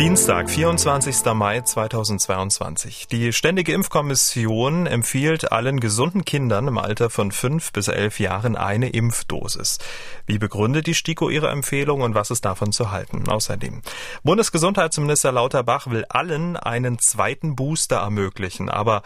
[0.00, 1.26] Dienstag, 24.
[1.34, 3.06] Mai 2022.
[3.08, 8.88] Die Ständige Impfkommission empfiehlt allen gesunden Kindern im Alter von fünf bis elf Jahren eine
[8.88, 9.76] Impfdosis.
[10.24, 13.28] Wie begründet die STIKO ihre Empfehlung und was ist davon zu halten?
[13.28, 13.82] Außerdem,
[14.22, 19.02] Bundesgesundheitsminister Lauterbach will allen einen zweiten Booster ermöglichen, aber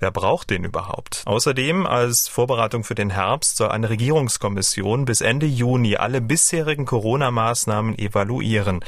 [0.00, 1.24] Wer braucht den überhaupt?
[1.26, 7.98] Außerdem, als Vorbereitung für den Herbst soll eine Regierungskommission bis Ende Juni alle bisherigen Corona-Maßnahmen
[7.98, 8.84] evaluieren.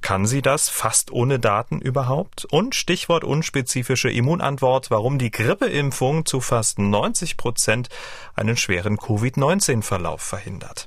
[0.00, 2.44] Kann sie das fast ohne Daten überhaupt?
[2.44, 7.88] Und Stichwort unspezifische Immunantwort, warum die Grippeimpfung zu fast 90 Prozent
[8.34, 10.86] einen schweren Covid-19-Verlauf verhindert.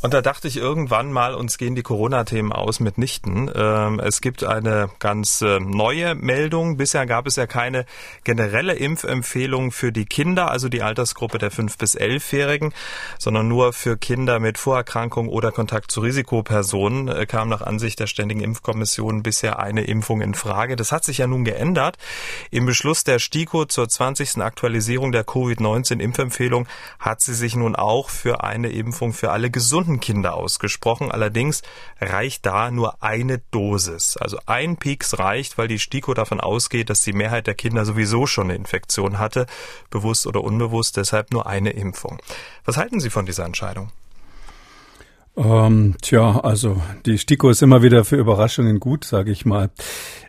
[0.00, 3.50] Und da dachte ich irgendwann mal, uns gehen die Corona-Themen aus mitnichten.
[3.52, 6.76] Ähm, es gibt eine ganz äh, neue Meldung.
[6.76, 7.84] Bisher gab es ja keine
[8.22, 12.72] generelle Impfempfehlung für die Kinder, also die Altersgruppe der 5- bis 11-Jährigen,
[13.18, 18.06] sondern nur für Kinder mit Vorerkrankung oder Kontakt zu Risikopersonen äh, kam nach Ansicht der
[18.06, 20.76] Ständigen Impfkommission bisher eine Impfung in Frage.
[20.76, 21.96] Das hat sich ja nun geändert.
[22.52, 24.38] Im Beschluss der STIKO zur 20.
[24.42, 26.68] Aktualisierung der Covid-19-Impfempfehlung
[27.00, 31.10] hat sie sich nun auch für eine Impfung für alle gesunden Kinder ausgesprochen.
[31.10, 31.62] Allerdings
[32.00, 34.16] reicht da nur eine Dosis.
[34.18, 38.26] Also ein Pieks reicht, weil die STIKO davon ausgeht, dass die Mehrheit der Kinder sowieso
[38.26, 39.46] schon eine Infektion hatte,
[39.90, 42.20] bewusst oder unbewusst, deshalb nur eine Impfung.
[42.64, 43.90] Was halten Sie von dieser Entscheidung?
[45.36, 49.70] Ähm, tja, also die STIKO ist immer wieder für Überraschungen gut, sage ich mal.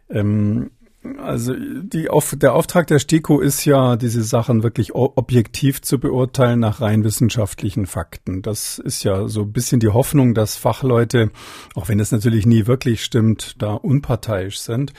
[0.09, 0.71] Ähm,
[1.17, 6.81] also die, der Auftrag der STIKO ist ja, diese Sachen wirklich objektiv zu beurteilen nach
[6.81, 8.41] rein wissenschaftlichen Fakten.
[8.41, 11.31] Das ist ja so ein bisschen die Hoffnung, dass Fachleute,
[11.73, 14.93] auch wenn es natürlich nie wirklich stimmt, da unparteiisch sind.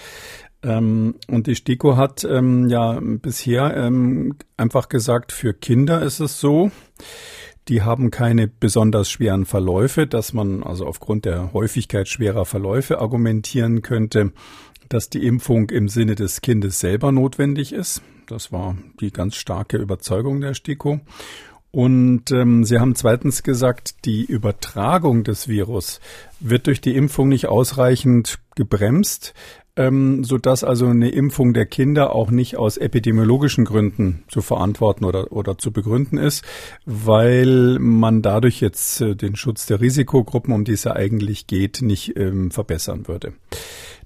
[0.62, 6.41] Ähm, und die STIKO hat ähm, ja bisher ähm, einfach gesagt, für Kinder ist es
[6.41, 6.71] so,
[7.69, 13.83] die haben keine besonders schweren Verläufe, dass man also aufgrund der Häufigkeit schwerer Verläufe argumentieren
[13.83, 14.33] könnte,
[14.91, 18.03] dass die Impfung im Sinne des Kindes selber notwendig ist.
[18.27, 21.01] Das war die ganz starke Überzeugung der STIKO.
[21.73, 26.01] Und ähm, Sie haben zweitens gesagt, die Übertragung des Virus
[26.41, 29.34] wird durch die Impfung nicht ausreichend gebremst,
[29.77, 35.31] ähm, sodass also eine Impfung der Kinder auch nicht aus epidemiologischen Gründen zu verantworten oder,
[35.31, 36.45] oder zu begründen ist,
[36.87, 41.83] weil man dadurch jetzt äh, den Schutz der Risikogruppen, um die es ja eigentlich geht,
[41.83, 43.33] nicht ähm, verbessern würde.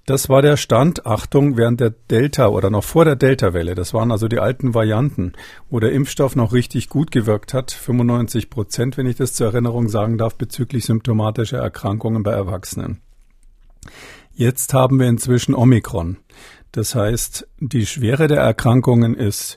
[0.06, 3.74] Das war der Stand, Achtung, während der Delta oder noch vor der Delta-Welle.
[3.74, 5.32] Das waren also die alten Varianten,
[5.70, 7.70] wo der Impfstoff noch richtig gut gewirkt hat.
[7.70, 13.00] 95 Prozent, wenn ich das zur Erinnerung sagen darf, bezüglich symptomatischer Erkrankungen bei Erwachsenen.
[14.34, 16.18] Jetzt haben wir inzwischen Omikron.
[16.72, 19.56] Das heißt, die Schwere der Erkrankungen ist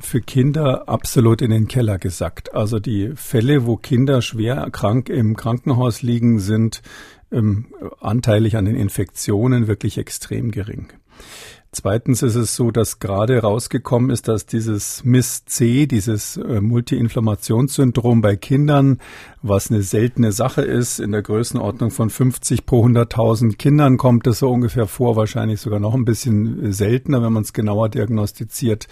[0.00, 2.54] für Kinder absolut in den Keller gesackt.
[2.54, 6.82] Also die Fälle, wo Kinder schwer krank im Krankenhaus liegen, sind
[7.32, 7.66] ähm,
[8.00, 10.92] anteilig an den Infektionen wirklich extrem gering.
[11.70, 18.36] Zweitens ist es so, dass gerade rausgekommen ist, dass dieses MIS-C, dieses äh, Multiinflammationssyndrom bei
[18.36, 18.98] Kindern,
[19.42, 24.38] was eine seltene Sache ist, in der Größenordnung von 50 pro 100.000 Kindern kommt es
[24.38, 28.88] so ungefähr vor, wahrscheinlich sogar noch ein bisschen seltener, wenn man es genauer diagnostiziert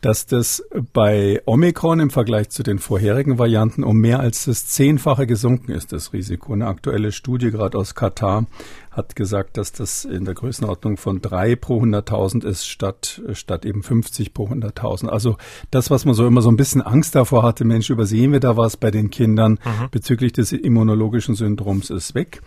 [0.00, 5.26] dass das bei Omikron im Vergleich zu den vorherigen Varianten um mehr als das Zehnfache
[5.26, 6.52] gesunken ist, das Risiko.
[6.52, 8.46] Eine aktuelle Studie gerade aus Katar
[8.90, 13.82] hat gesagt, dass das in der Größenordnung von drei pro 100.000 ist, statt, statt eben
[13.82, 15.08] 50 pro 100.000.
[15.08, 15.36] Also
[15.70, 18.56] das, was man so immer so ein bisschen Angst davor hatte, Mensch, übersehen wir da
[18.56, 19.88] was bei den Kindern mhm.
[19.90, 22.42] bezüglich des immunologischen Syndroms, ist weg.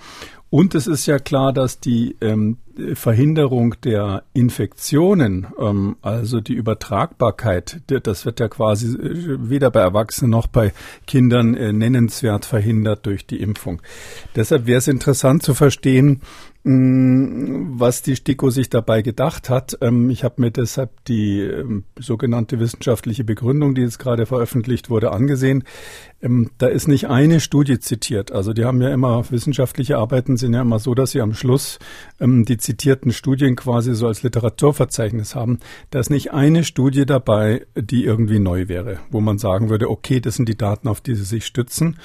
[0.52, 2.58] Und es ist ja klar, dass die ähm,
[2.94, 10.32] Verhinderung der Infektionen, ähm, also die Übertragbarkeit, das wird ja quasi äh, weder bei Erwachsenen
[10.32, 10.74] noch bei
[11.08, 13.82] Kindern äh, nennenswert verhindert durch die Impfung.
[14.36, 16.20] Deshalb wäre es interessant zu verstehen,
[16.64, 19.80] Mm, was die STIKO sich dabei gedacht hat.
[19.82, 25.12] Ähm, ich habe mir deshalb die ähm, sogenannte wissenschaftliche Begründung, die jetzt gerade veröffentlicht wurde,
[25.12, 25.64] angesehen.
[26.22, 28.32] Ähm, da ist nicht eine Studie zitiert.
[28.32, 31.79] Also die haben ja immer, wissenschaftliche Arbeiten sind ja immer so, dass sie am Schluss
[32.20, 35.58] die zitierten Studien quasi so als Literaturverzeichnis haben.
[35.90, 40.20] Da ist nicht eine Studie dabei, die irgendwie neu wäre, wo man sagen würde, okay,
[40.20, 41.97] das sind die Daten, auf die sie sich stützen.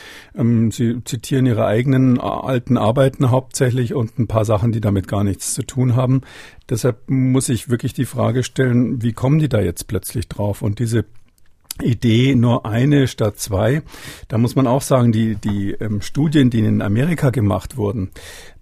[0.70, 5.24] Sie zitieren ihre eigenen äh, alten Arbeiten hauptsächlich und ein paar Sachen, die damit gar
[5.24, 6.22] nichts zu tun haben.
[6.68, 10.62] Deshalb muss ich wirklich die Frage stellen, wie kommen die da jetzt plötzlich drauf?
[10.62, 11.04] Und diese
[11.82, 13.82] Idee nur eine statt zwei.
[14.28, 18.10] Da muss man auch sagen, die, die ähm, Studien, die in Amerika gemacht wurden,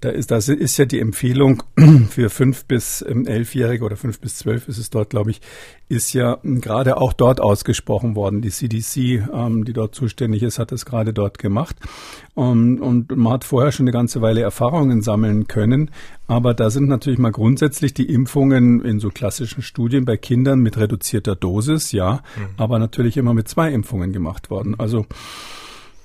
[0.01, 1.63] da ist, das ist ja die Empfehlung
[2.11, 5.41] für fünf bis ähm, elfjährige oder fünf bis zwölf ist es dort, glaube ich,
[5.89, 8.43] ist ja ähm, gerade auch dort ausgesprochen worden.
[8.43, 11.77] Die CDC, ähm, die dort zuständig ist, hat es gerade dort gemacht.
[12.35, 15.91] Und, und man hat vorher schon eine ganze Weile Erfahrungen sammeln können.
[16.27, 20.77] Aber da sind natürlich mal grundsätzlich die Impfungen in so klassischen Studien bei Kindern mit
[20.79, 22.49] reduzierter Dosis, ja, mhm.
[22.57, 24.75] aber natürlich immer mit zwei Impfungen gemacht worden.
[24.79, 25.07] Also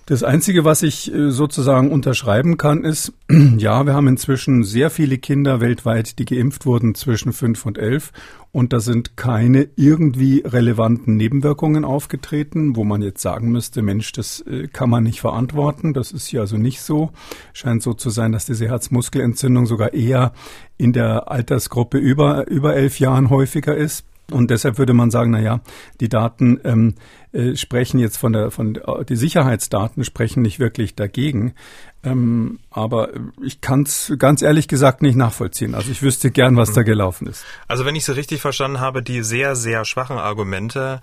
[0.10, 3.14] das Einzige, was ich äh, sozusagen unterschreiben kann, ist,
[3.58, 8.12] ja, wir haben inzwischen sehr viele Kinder weltweit, die geimpft wurden zwischen fünf und elf.
[8.52, 14.42] Und da sind keine irgendwie relevanten Nebenwirkungen aufgetreten, wo man jetzt sagen müsste, Mensch, das
[14.48, 15.94] äh, kann man nicht verantworten.
[15.94, 17.12] Das ist hier also nicht so.
[17.54, 20.34] Scheint so zu sein, dass diese Herzmuskelentzündung sogar eher
[20.80, 24.06] in der Altersgruppe über, über elf Jahren häufiger ist.
[24.32, 25.62] Und deshalb würde man sagen, na ja,
[26.00, 26.96] die Daten ähm,
[27.32, 31.54] äh, sprechen jetzt von der, von die Sicherheitsdaten sprechen nicht wirklich dagegen.
[32.02, 33.10] Ähm, aber
[33.44, 35.76] ich kann es ganz ehrlich gesagt nicht nachvollziehen.
[35.76, 37.44] Also ich wüsste gern, was da gelaufen ist.
[37.68, 41.02] Also wenn ich Sie richtig verstanden habe, die sehr, sehr schwachen Argumente,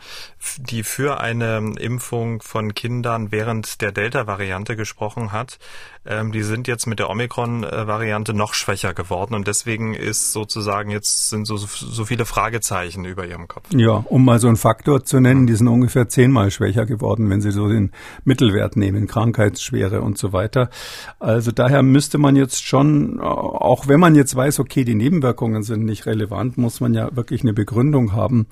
[0.58, 5.58] die für eine Impfung von Kindern während der Delta-Variante gesprochen hat,
[6.06, 11.28] ähm, die sind jetzt mit der Omikron-Variante noch schwächer geworden und deswegen ist sozusagen jetzt
[11.30, 13.66] sind so, so viele Fragezeichen über Ihrem Kopf.
[13.74, 17.40] Ja, um mal so einen Faktor zu nennen, die sind ungefähr zehnmal schwächer geworden, wenn
[17.40, 17.90] Sie so den
[18.24, 20.70] Mittelwert nehmen, Krankheitsschwere und so weiter.
[21.18, 25.84] Also daher müsste man jetzt schon, auch wenn man jetzt weiß, okay, die Nebenwirkungen sind
[25.84, 28.46] nicht relevant, muss man ja wirklich eine Begründung haben.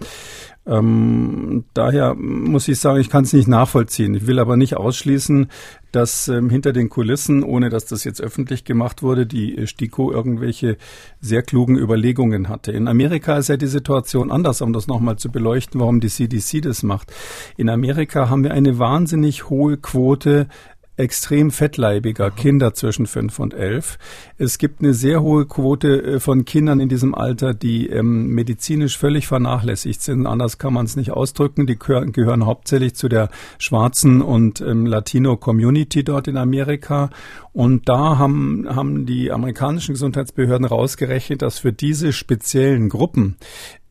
[0.66, 4.14] Ähm, daher muss ich sagen, ich kann es nicht nachvollziehen.
[4.14, 5.48] Ich will aber nicht ausschließen,
[5.92, 10.78] dass ähm, hinter den Kulissen, ohne dass das jetzt öffentlich gemacht wurde, die STIKO irgendwelche
[11.20, 12.72] sehr klugen Überlegungen hatte.
[12.72, 16.62] In Amerika ist ja die Situation anders, um das nochmal zu beleuchten, warum die CDC
[16.62, 17.12] das macht.
[17.58, 20.48] In Amerika haben wir eine wahnsinnig hohe Quote
[20.96, 23.98] extrem fettleibiger Kinder zwischen fünf und elf.
[24.38, 28.96] Es gibt eine sehr hohe Quote äh, von Kindern in diesem Alter, die ähm, medizinisch
[28.96, 30.26] völlig vernachlässigt sind.
[30.26, 31.66] Anders kann man es nicht ausdrücken.
[31.66, 37.10] Die gehören, gehören hauptsächlich zu der schwarzen und ähm, Latino-Community dort in Amerika.
[37.52, 43.36] Und da haben, haben die amerikanischen Gesundheitsbehörden rausgerechnet, dass für diese speziellen Gruppen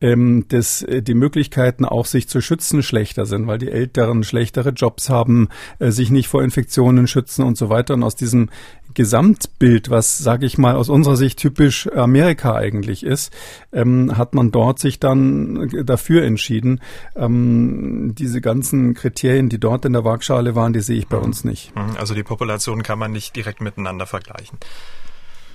[0.04, 4.72] ähm, dass äh, die Möglichkeiten auch sich zu schützen schlechter sind, weil die Älteren schlechtere
[4.72, 5.48] Jobs haben,
[5.80, 7.94] äh, sich nicht vor Infektionen schützen und so weiter.
[7.94, 8.50] Und aus diesem
[8.94, 13.34] Gesamtbild, was, sage ich mal, aus unserer Sicht typisch Amerika eigentlich ist,
[13.72, 16.82] ähm, hat man dort sich dann dafür entschieden.
[17.16, 21.24] Ähm, diese ganzen Kriterien, die dort in der Waagschale waren, die sehe ich bei mhm.
[21.24, 21.74] uns nicht.
[21.78, 21.96] Mhm.
[21.98, 24.60] Also die Population kann man nicht direkt miteinander vergleichen.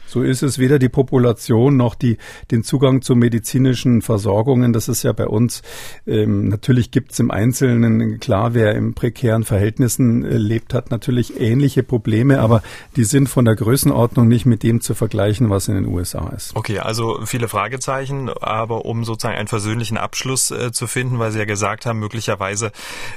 [0.08, 2.16] So ist es weder die Population noch die,
[2.50, 4.72] den Zugang zu medizinischen Versorgungen.
[4.72, 5.62] Das ist ja bei uns,
[6.06, 11.38] ähm, natürlich gibt es im Einzelnen, klar, wer in prekären Verhältnissen äh, lebt, hat natürlich
[11.38, 12.62] ähnliche Probleme, aber
[12.96, 16.56] die sind von der Größenordnung nicht mit dem zu vergleichen, was in den USA ist.
[16.56, 21.38] Okay, also viele Fragezeichen, aber um sozusagen einen versöhnlichen Abschluss äh, zu finden, weil Sie
[21.38, 22.72] ja gesagt haben, möglicherweise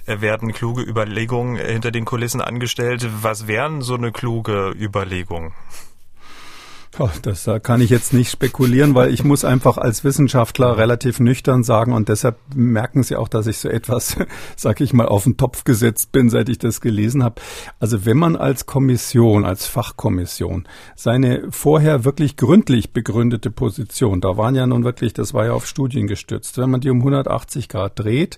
[0.06, 3.08] äh, werden kluge Überlegungen äh, hinter den Kulissen angestellt.
[3.22, 5.54] Was wären so eine kluge Überlegung?
[7.00, 11.64] Oh, das kann ich jetzt nicht spekulieren, weil ich muss einfach als Wissenschaftler relativ nüchtern
[11.64, 14.18] sagen und deshalb merken Sie auch, dass ich so etwas,
[14.58, 17.42] sag ich mal, auf den Topf gesetzt bin, seit ich das gelesen habe.
[17.80, 20.68] Also wenn man als Kommission, als Fachkommission
[20.98, 25.68] seine vorher wirklich gründlich begründete Position, da waren ja nun wirklich, das war ja auf
[25.68, 28.38] Studien gestützt, wenn man die um 180 Grad dreht,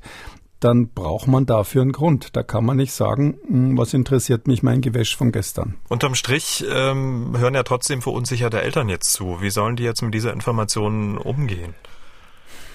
[0.64, 2.36] dann braucht man dafür einen Grund.
[2.36, 5.76] Da kann man nicht sagen, hm, was interessiert mich mein Gewäsch von gestern.
[5.90, 9.42] Unterm Strich ähm, hören ja trotzdem verunsicherte Eltern jetzt zu.
[9.42, 11.74] Wie sollen die jetzt mit dieser Information umgehen?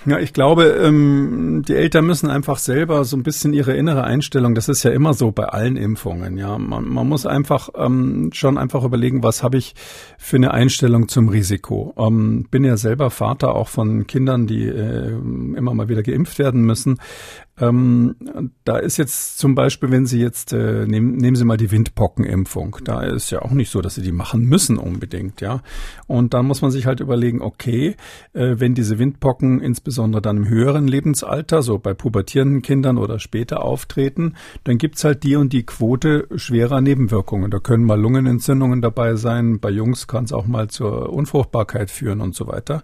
[0.07, 4.55] Ja, ich glaube, ähm, die Eltern müssen einfach selber so ein bisschen ihre innere Einstellung,
[4.55, 6.57] das ist ja immer so bei allen Impfungen, ja.
[6.57, 9.75] Man, man muss einfach ähm, schon einfach überlegen, was habe ich
[10.17, 11.95] für eine Einstellung zum Risiko.
[11.99, 16.63] Ähm, bin ja selber Vater auch von Kindern, die äh, immer mal wieder geimpft werden
[16.63, 16.99] müssen.
[17.61, 18.17] Ähm,
[18.65, 22.79] da ist jetzt zum Beispiel, wenn Sie jetzt, äh, nehmen, nehmen Sie mal die Windpockenimpfung.
[22.85, 25.63] Da ist ja auch nicht so, dass Sie die machen müssen unbedingt, ja.
[26.07, 27.97] Und dann muss man sich halt überlegen, okay,
[28.33, 33.63] äh, wenn diese Windpocken insbesondere dann im höheren Lebensalter, so bei pubertierenden Kindern oder später
[33.63, 34.35] auftreten,
[34.65, 37.51] dann gibt's halt die und die Quote schwerer Nebenwirkungen.
[37.51, 42.21] Da können mal Lungenentzündungen dabei sein, bei Jungs kann es auch mal zur Unfruchtbarkeit führen
[42.21, 42.83] und so weiter.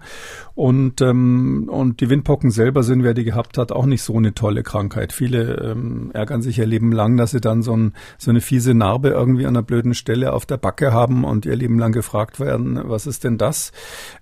[0.55, 4.35] Und, ähm, und die Windpocken selber sind, wer die gehabt hat, auch nicht so eine
[4.35, 5.13] tolle Krankheit.
[5.13, 8.73] Viele ähm, ärgern sich ihr Leben lang, dass sie dann so, ein, so eine fiese
[8.73, 12.39] Narbe irgendwie an einer blöden Stelle auf der Backe haben und ihr Leben lang gefragt
[12.39, 13.73] werden, was ist denn das?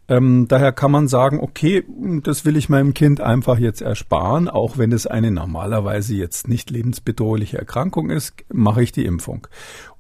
[0.09, 1.85] Ähm, daher kann man sagen, okay,
[2.23, 6.71] das will ich meinem Kind einfach jetzt ersparen, auch wenn es eine normalerweise jetzt nicht
[6.71, 9.47] lebensbedrohliche Erkrankung ist, mache ich die Impfung.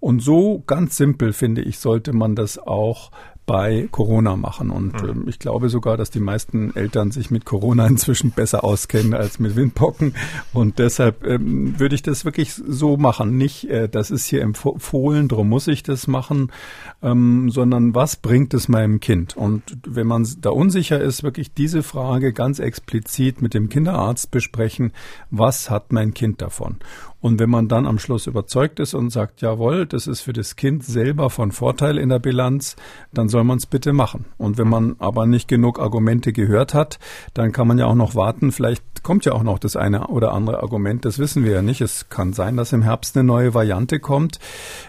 [0.00, 3.10] Und so ganz simpel finde ich, sollte man das auch
[3.52, 4.70] bei Corona machen.
[4.70, 5.26] Und mhm.
[5.26, 9.38] äh, ich glaube sogar, dass die meisten Eltern sich mit Corona inzwischen besser auskennen als
[9.40, 10.14] mit Windpocken.
[10.54, 13.36] Und deshalb ähm, würde ich das wirklich so machen.
[13.36, 16.50] Nicht, äh, das ist hier empfohlen, darum muss ich das machen,
[17.02, 19.36] ähm, sondern was bringt es meinem Kind?
[19.36, 24.92] Und wenn man da unsicher ist, wirklich diese Frage ganz explizit mit dem Kinderarzt besprechen,
[25.30, 26.76] was hat mein Kind davon?
[27.22, 30.56] Und wenn man dann am Schluss überzeugt ist und sagt, jawohl, das ist für das
[30.56, 32.74] Kind selber von Vorteil in der Bilanz,
[33.14, 34.24] dann soll man es bitte machen.
[34.38, 36.98] Und wenn man aber nicht genug Argumente gehört hat,
[37.32, 38.50] dann kann man ja auch noch warten.
[38.50, 41.04] Vielleicht kommt ja auch noch das eine oder andere Argument.
[41.04, 41.80] Das wissen wir ja nicht.
[41.80, 44.40] Es kann sein, dass im Herbst eine neue Variante kommt,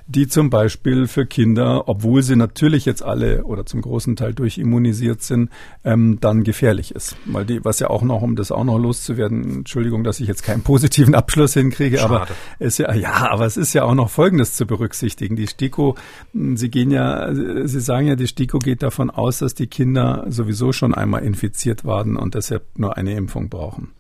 [0.07, 5.21] die zum Beispiel für Kinder, obwohl sie natürlich jetzt alle oder zum großen Teil durchimmunisiert
[5.21, 5.51] sind,
[5.83, 7.15] ähm, dann gefährlich ist.
[7.25, 10.41] Weil die, was ja auch noch, um das auch noch loszuwerden, Entschuldigung, dass ich jetzt
[10.41, 12.22] keinen positiven Abschluss hinkriege, aber
[12.59, 15.35] ist ja, ja, aber es ist ja auch noch Folgendes zu berücksichtigen.
[15.35, 15.95] Die STIKO,
[16.33, 20.71] Sie gehen ja, Sie sagen ja, die STIKO geht davon aus, dass die Kinder sowieso
[20.71, 23.91] schon einmal infiziert waren und deshalb nur eine Impfung brauchen.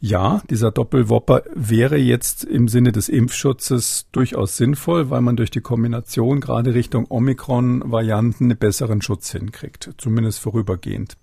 [0.00, 5.60] Ja, dieser Doppelwopper wäre jetzt im Sinne des Impfschutzes durchaus sinnvoll, weil man durch die
[5.60, 11.16] Kombination gerade Richtung Omikron-Varianten einen besseren Schutz hinkriegt, zumindest vorübergehend.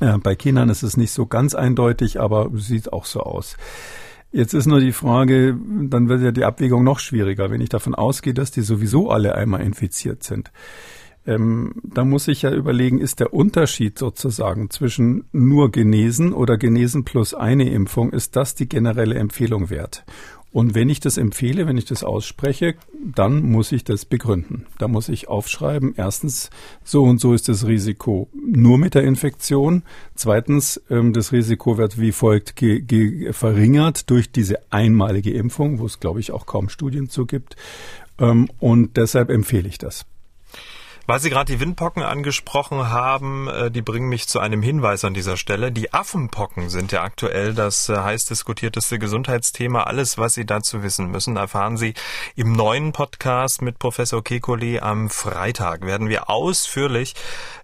[0.00, 3.56] Äh, bei Kindern ist es nicht so ganz eindeutig, aber sieht auch so aus.
[4.36, 5.56] Jetzt ist nur die Frage,
[5.88, 9.34] dann wird ja die Abwägung noch schwieriger, wenn ich davon ausgehe, dass die sowieso alle
[9.34, 10.52] einmal infiziert sind.
[11.26, 17.02] Ähm, da muss ich ja überlegen, ist der Unterschied sozusagen zwischen nur genesen oder genesen
[17.02, 20.04] plus eine Impfung, ist das die generelle Empfehlung wert?
[20.52, 22.76] Und wenn ich das empfehle, wenn ich das ausspreche,
[23.14, 24.66] dann muss ich das begründen.
[24.78, 26.50] Da muss ich aufschreiben, erstens,
[26.82, 29.82] so und so ist das Risiko nur mit der Infektion.
[30.14, 32.54] Zweitens, ähm, das Risiko wird wie folgt
[33.32, 37.56] verringert durch diese einmalige Impfung, wo es, glaube ich, auch kaum Studien zu gibt.
[38.18, 40.06] Ähm, und deshalb empfehle ich das.
[41.08, 45.14] Weil Sie gerade die Windpocken angesprochen haben, äh, die bringen mich zu einem Hinweis an
[45.14, 45.70] dieser Stelle.
[45.70, 49.84] Die Affenpocken sind ja aktuell das äh, heiß diskutierteste Gesundheitsthema.
[49.84, 51.94] Alles, was Sie dazu wissen müssen, erfahren Sie
[52.34, 55.86] im neuen Podcast mit Professor Kekulé am Freitag.
[55.86, 57.14] Werden wir ausführlich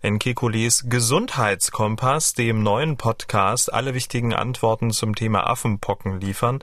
[0.02, 6.62] in Kekules Gesundheitskompass, dem neuen Podcast, alle wichtigen Antworten zum Thema Affenpocken liefern.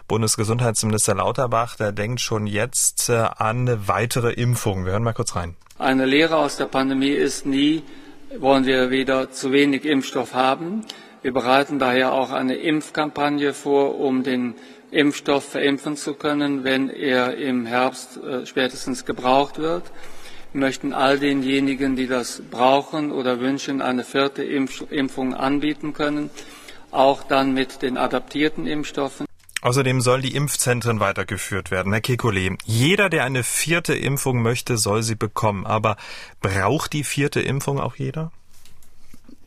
[0.07, 4.85] Bundesgesundheitsminister Lauterbach, der denkt schon jetzt äh, an weitere Impfungen.
[4.85, 5.57] Wir hören mal kurz rein.
[5.81, 7.81] Eine Lehre aus der Pandemie ist nie,
[8.37, 10.85] wollen wir wieder zu wenig Impfstoff haben.
[11.23, 14.53] Wir bereiten daher auch eine Impfkampagne vor, um den
[14.91, 19.85] Impfstoff verimpfen zu können, wenn er im Herbst äh, spätestens gebraucht wird.
[20.53, 26.29] Wir möchten all denjenigen, die das brauchen oder wünschen, eine vierte Impf Impfung anbieten können,
[26.91, 29.25] auch dann mit den adaptierten Impfstoffen.
[29.61, 31.93] Außerdem sollen die Impfzentren weitergeführt werden.
[31.93, 35.65] Herr Kekulé, jeder, der eine vierte Impfung möchte, soll sie bekommen.
[35.65, 35.97] Aber
[36.41, 38.31] braucht die vierte Impfung auch jeder?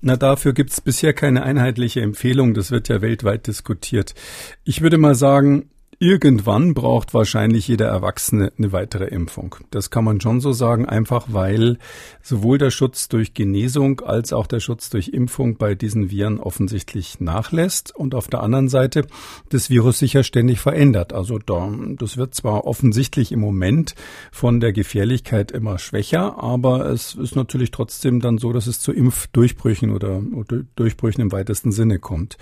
[0.01, 2.55] Na, dafür gibt's bisher keine einheitliche Empfehlung.
[2.55, 4.15] Das wird ja weltweit diskutiert.
[4.63, 5.71] Ich würde mal sagen,
[6.07, 9.57] Irgendwann braucht wahrscheinlich jeder Erwachsene eine weitere Impfung.
[9.71, 11.79] Das kann man schon so sagen, einfach weil
[12.21, 17.21] sowohl der Schutz durch Genesung als auch der Schutz durch Impfung bei diesen Viren offensichtlich
[17.21, 19.07] nachlässt und auf der anderen Seite
[19.49, 21.15] das Virus sich ja ständig verändert.
[21.15, 23.95] Also da, das wird zwar offensichtlich im Moment
[24.31, 28.93] von der Gefährlichkeit immer schwächer, aber es ist natürlich trotzdem dann so, dass es zu
[28.93, 32.37] Impfdurchbrüchen oder, oder Durchbrüchen im weitesten Sinne kommt.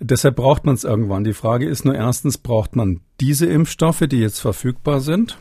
[0.00, 1.24] Deshalb braucht man es irgendwann.
[1.24, 2.89] Die Frage ist nur erstens, braucht man
[3.20, 5.38] diese Impfstoffe, die jetzt verfügbar sind?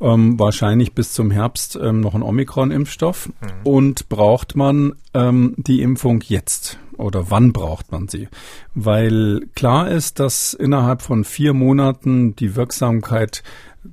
[0.00, 3.28] Ähm, wahrscheinlich bis zum Herbst ähm, noch ein Omikron-Impfstoff.
[3.28, 3.32] Mhm.
[3.64, 6.78] Und braucht man ähm, die Impfung jetzt?
[6.96, 8.28] Oder wann braucht man sie?
[8.74, 13.42] Weil klar ist, dass innerhalb von vier Monaten die Wirksamkeit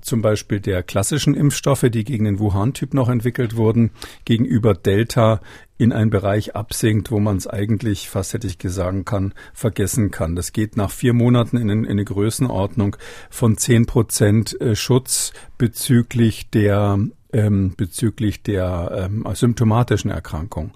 [0.02, 3.92] zum Beispiel der klassischen Impfstoffe, die gegen den Wuhan-Typ noch entwickelt wurden,
[4.26, 5.40] gegenüber Delta
[5.78, 10.36] in einen Bereich absinkt, wo man es eigentlich, fast hätte ich gesagt kann, vergessen kann.
[10.36, 12.96] Das geht nach vier Monaten in, in eine Größenordnung
[13.30, 17.00] von zehn Prozent äh, Schutz bezüglich der
[17.34, 20.72] ähm, bezüglich der ähm, symptomatischen Erkrankung.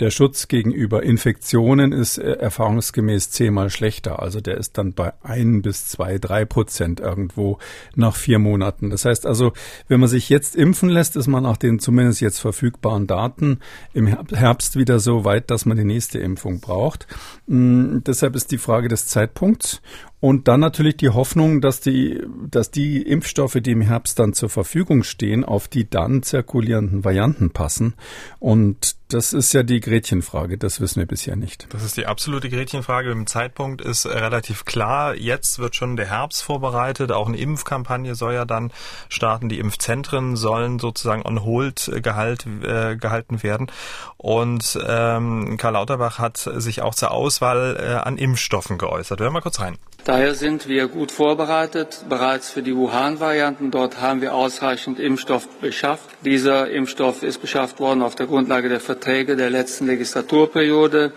[0.00, 4.20] Der Schutz gegenüber Infektionen ist äh, erfahrungsgemäß zehnmal schlechter.
[4.20, 7.58] Also der ist dann bei ein bis zwei, drei Prozent irgendwo
[7.94, 8.90] nach vier Monaten.
[8.90, 9.52] Das heißt also,
[9.86, 13.60] wenn man sich jetzt impfen lässt, ist man nach den zumindest jetzt verfügbaren Daten
[13.92, 17.06] im Herbst wieder so weit, dass man die nächste Impfung braucht.
[17.46, 19.80] Mm, deshalb ist die Frage des Zeitpunkts
[20.24, 22.18] und dann natürlich die Hoffnung, dass die,
[22.50, 27.50] dass die Impfstoffe, die im Herbst dann zur Verfügung stehen, auf die dann zirkulierenden Varianten
[27.50, 27.92] passen.
[28.38, 30.56] Und das ist ja die Gretchenfrage.
[30.56, 31.66] Das wissen wir bisher nicht.
[31.74, 33.10] Das ist die absolute Gretchenfrage.
[33.10, 35.14] Im Zeitpunkt ist relativ klar.
[35.14, 37.12] Jetzt wird schon der Herbst vorbereitet.
[37.12, 38.72] Auch eine Impfkampagne soll ja dann
[39.10, 39.50] starten.
[39.50, 43.70] Die Impfzentren sollen sozusagen on hold gehalt, äh, gehalten werden.
[44.16, 49.20] Und ähm, Karl Lauterbach hat sich auch zur Auswahl äh, an Impfstoffen geäußert.
[49.20, 49.76] Hören wir mal kurz rein.
[50.14, 53.72] Daher sind wir gut vorbereitet, bereits für die Wuhan-Varianten.
[53.72, 56.08] Dort haben wir ausreichend Impfstoff beschafft.
[56.24, 61.12] Dieser Impfstoff ist beschafft worden auf der Grundlage der Verträge der letzten Legislaturperiode.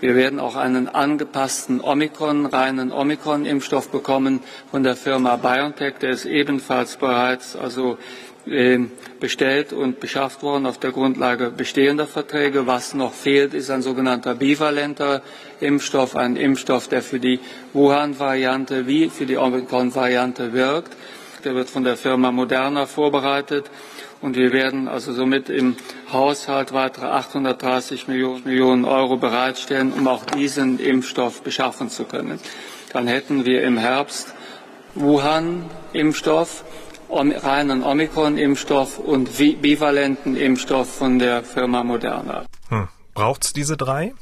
[0.00, 4.40] Wir werden auch einen angepassten Omikron, reinen Omikron-Impfstoff bekommen
[4.72, 5.98] von der Firma BioNTech.
[6.00, 7.96] Der ist ebenfalls bereits also
[8.44, 12.66] bestellt und beschafft worden auf der Grundlage bestehender Verträge.
[12.66, 15.22] Was noch fehlt, ist ein sogenannter bivalenter
[15.60, 17.38] Impfstoff, ein Impfstoff, der für die
[17.72, 20.92] Wuhan-Variante wie für die Omikron-Variante wirkt.
[21.44, 23.70] Der wird von der Firma Moderna vorbereitet
[24.20, 25.76] und wir werden also somit im
[26.12, 32.38] Haushalt weitere 830 Millionen Euro bereitstellen, um auch diesen Impfstoff beschaffen zu können.
[32.92, 34.34] Dann hätten wir im Herbst
[34.94, 36.64] Wuhan-Impfstoff
[37.12, 42.46] reinen Omikron-Impfstoff und bivalenten Impfstoff von der Firma Moderna.
[42.68, 42.88] Hm.
[43.14, 44.14] Braucht es diese drei?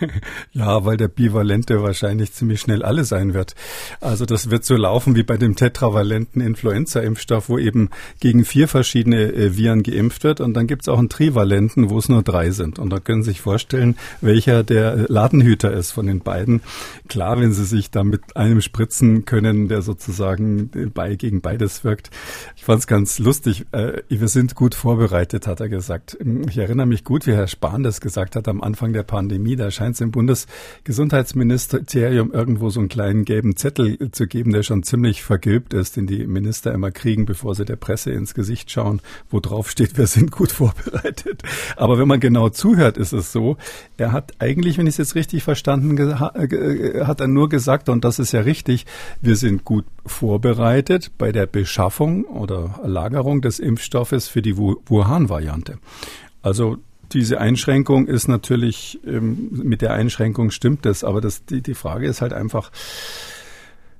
[0.52, 3.54] ja, weil der Bivalente wahrscheinlich ziemlich schnell alle sein wird.
[4.00, 7.90] Also das wird so laufen wie bei dem tetravalenten Influenza-Impfstoff, wo eben
[8.20, 10.40] gegen vier verschiedene äh, Viren geimpft wird.
[10.40, 12.78] Und dann gibt es auch einen Trivalenten, wo es nur drei sind.
[12.78, 16.62] Und da können Sie sich vorstellen, welcher der Ladenhüter ist von den beiden.
[17.08, 22.10] Klar, wenn Sie sich da mit einem spritzen können, der sozusagen bei, gegen beides wirkt.
[22.56, 23.66] Ich fand es ganz lustig.
[23.72, 26.16] Äh, wir sind gut vorbereitet, hat er gesagt.
[26.48, 29.56] Ich erinnere mich gut, wie Herr Spahn das gesagt hat am Anfang der Pandemie Pandemie.
[29.56, 34.82] Da scheint es im Bundesgesundheitsministerium irgendwo so einen kleinen gelben Zettel zu geben, der schon
[34.82, 39.00] ziemlich vergilbt ist, den die Minister immer kriegen, bevor sie der Presse ins Gesicht schauen,
[39.30, 41.42] wo drauf steht, wir sind gut vorbereitet.
[41.76, 43.56] Aber wenn man genau zuhört, ist es so,
[43.96, 48.18] er hat eigentlich, wenn ich es jetzt richtig verstanden hat er nur gesagt, und das
[48.18, 48.86] ist ja richtig,
[49.20, 55.78] wir sind gut vorbereitet bei der Beschaffung oder Lagerung des Impfstoffes für die Wuhan-Variante.
[56.42, 56.78] Also
[57.14, 62.06] diese Einschränkung ist natürlich, ähm, mit der Einschränkung stimmt das, aber das, die, die Frage
[62.06, 62.70] ist halt einfach,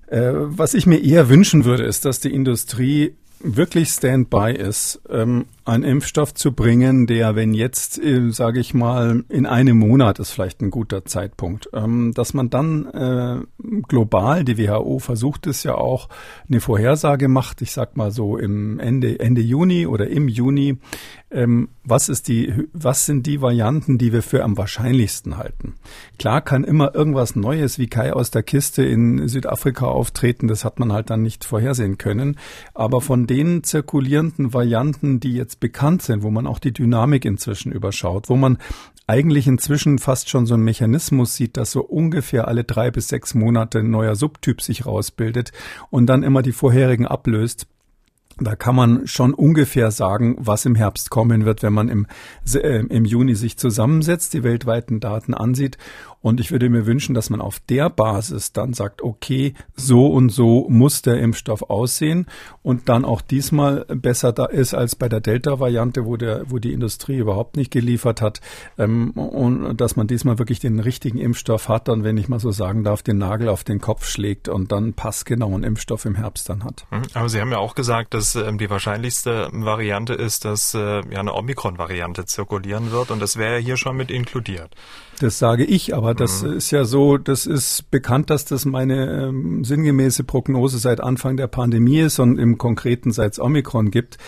[0.09, 5.47] äh, was ich mir eher wünschen würde, ist, dass die Industrie wirklich Standby ist, ähm,
[5.65, 10.31] einen Impfstoff zu bringen, der, wenn jetzt, äh, sage ich mal, in einem Monat ist
[10.31, 13.41] vielleicht ein guter Zeitpunkt, ähm, dass man dann äh,
[13.89, 16.09] global, die WHO versucht es ja auch,
[16.49, 20.79] eine Vorhersage macht, ich sag mal so im Ende, Ende Juni oder im Juni,
[21.33, 25.75] ähm, was ist die, was sind die Varianten, die wir für am wahrscheinlichsten halten?
[26.19, 30.79] Klar kann immer irgendwas Neues wie Kai aus der Kiste in Südafrika auftreten, das hat
[30.79, 32.37] man halt dann nicht vorhersehen können.
[32.75, 37.73] Aber von den zirkulierenden Varianten, die jetzt bekannt sind, wo man auch die Dynamik inzwischen
[37.73, 38.59] überschaut, wo man
[39.07, 43.35] eigentlich inzwischen fast schon so einen Mechanismus sieht, dass so ungefähr alle drei bis sechs
[43.35, 45.53] Monate ein neuer Subtyp sich rausbildet
[45.91, 47.67] und dann immer die vorherigen ablöst,
[48.39, 52.07] da kann man schon ungefähr sagen, was im Herbst kommen wird, wenn man im,
[52.55, 55.77] äh, im Juni sich zusammensetzt, die weltweiten Daten ansieht
[56.23, 60.31] und ich würde mir wünschen, dass man auf der Basis dann sagt, okay, so und
[60.31, 62.27] so muss der Impfstoff aussehen
[62.63, 66.73] und dann auch diesmal besser da ist als bei der Delta-Variante, wo der, wo die
[66.73, 68.41] Industrie überhaupt nicht geliefert hat.
[68.79, 72.53] Ähm, und dass man diesmal wirklich den richtigen Impfstoff hat und wenn ich mal so
[72.53, 76.49] sagen darf, den Nagel auf den Kopf schlägt und dann passgenau einen Impfstoff im Herbst
[76.49, 76.87] dann hat.
[76.91, 77.03] Mhm.
[77.15, 81.19] Aber Sie haben ja auch gesagt, dass ähm, die wahrscheinlichste Variante ist, dass äh, ja
[81.19, 84.77] eine Omikron-Variante zirkulieren wird und das wäre ja hier schon mit inkludiert.
[85.23, 86.55] Das sage ich, aber das mhm.
[86.55, 91.47] ist ja so, das ist bekannt, dass das meine ähm, sinngemäße Prognose seit Anfang der
[91.47, 94.19] Pandemie ist und im Konkreten seit Omikron gibt,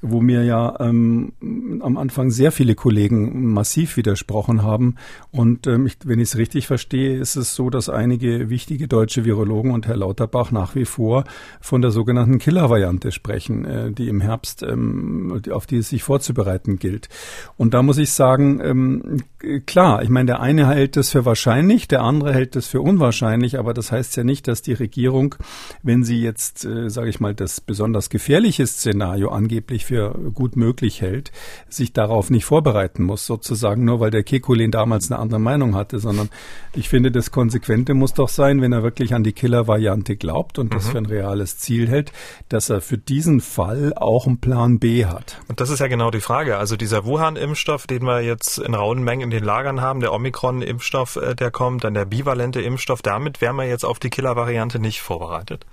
[0.00, 1.32] wo mir ja ähm,
[1.80, 4.94] am Anfang sehr viele Kollegen massiv widersprochen haben.
[5.32, 9.24] Und ähm, ich, wenn ich es richtig verstehe, ist es so, dass einige wichtige deutsche
[9.24, 11.24] Virologen und Herr Lauterbach nach wie vor
[11.60, 16.78] von der sogenannten Killer-Variante sprechen, äh, die im Herbst, ähm, auf die es sich vorzubereiten
[16.78, 17.08] gilt.
[17.56, 19.22] Und da muss ich sagen, ähm,
[19.66, 23.58] klar, ich meine, der eine hält es für wahrscheinlich, der andere hält es für unwahrscheinlich,
[23.58, 25.36] aber das heißt ja nicht, dass die Regierung,
[25.82, 31.00] wenn sie jetzt, äh, sage ich mal, das besonders gefährliche Szenario angeblich für gut möglich
[31.00, 31.32] hält,
[31.70, 35.98] sich darauf nicht vorbereiten muss, sozusagen nur weil der Kekulin damals eine andere Meinung hatte,
[35.98, 36.28] sondern
[36.74, 40.66] ich finde, das Konsequente muss doch sein, wenn er wirklich an die Killer-Variante glaubt und
[40.66, 40.76] mhm.
[40.76, 42.12] das für ein reales Ziel hält,
[42.50, 45.40] dass er für diesen Fall auch einen Plan B hat.
[45.48, 46.58] Und das ist ja genau die Frage.
[46.58, 51.16] Also dieser Wuhan-Impfstoff, den wir jetzt in rauen Mengen in den Lagern haben, der Omikron-Impfstoff,
[51.16, 55.00] äh, der kommt, dann der bivalente Impfstoff, damit wären wir jetzt auf die Killer-Variante nicht
[55.00, 55.64] vorbereitet.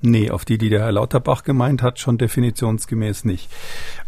[0.00, 3.50] Nee, auf die, die der Herr Lauterbach gemeint hat, schon definitionsgemäß nicht.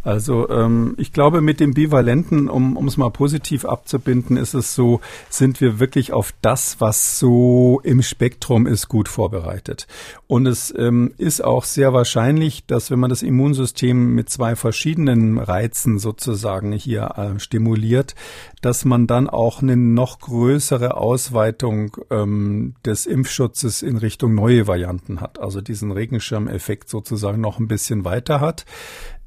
[0.02, 5.00] Also ähm, ich glaube, mit dem Bivalenten, um es mal positiv abzubinden, ist es so,
[5.28, 9.88] sind wir wirklich auf das, was so im Spektrum ist, gut vorbereitet.
[10.26, 15.38] Und es ähm, ist auch sehr wahrscheinlich, dass wenn man das Immunsystem mit zwei verschiedenen
[15.38, 18.14] Reizen sozusagen hier äh, stimuliert,
[18.62, 25.20] dass man dann auch eine noch größere Ausweitung ähm, des Impfschutzes in Richtung neue Varianten
[25.20, 25.40] hat.
[25.40, 28.66] Also diesen Regenschirmeffekt sozusagen noch ein bisschen weiter hat.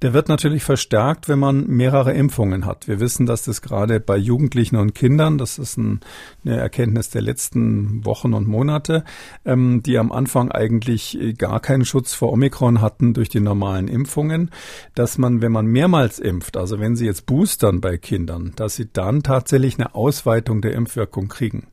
[0.03, 2.89] Der wird natürlich verstärkt, wenn man mehrere Impfungen hat.
[2.89, 6.01] Wir wissen, dass das gerade bei Jugendlichen und Kindern, das ist ein,
[6.43, 9.05] eine Erkenntnis der letzten Wochen und Monate,
[9.45, 14.51] ähm, die am Anfang eigentlich gar keinen Schutz vor Omikron hatten durch die normalen Impfungen,
[14.93, 18.89] dass man, wenn man mehrmals impft, also wenn Sie jetzt boostern bei Kindern, dass Sie
[18.91, 21.67] dann tatsächlich eine Ausweitung der Impfwirkung kriegen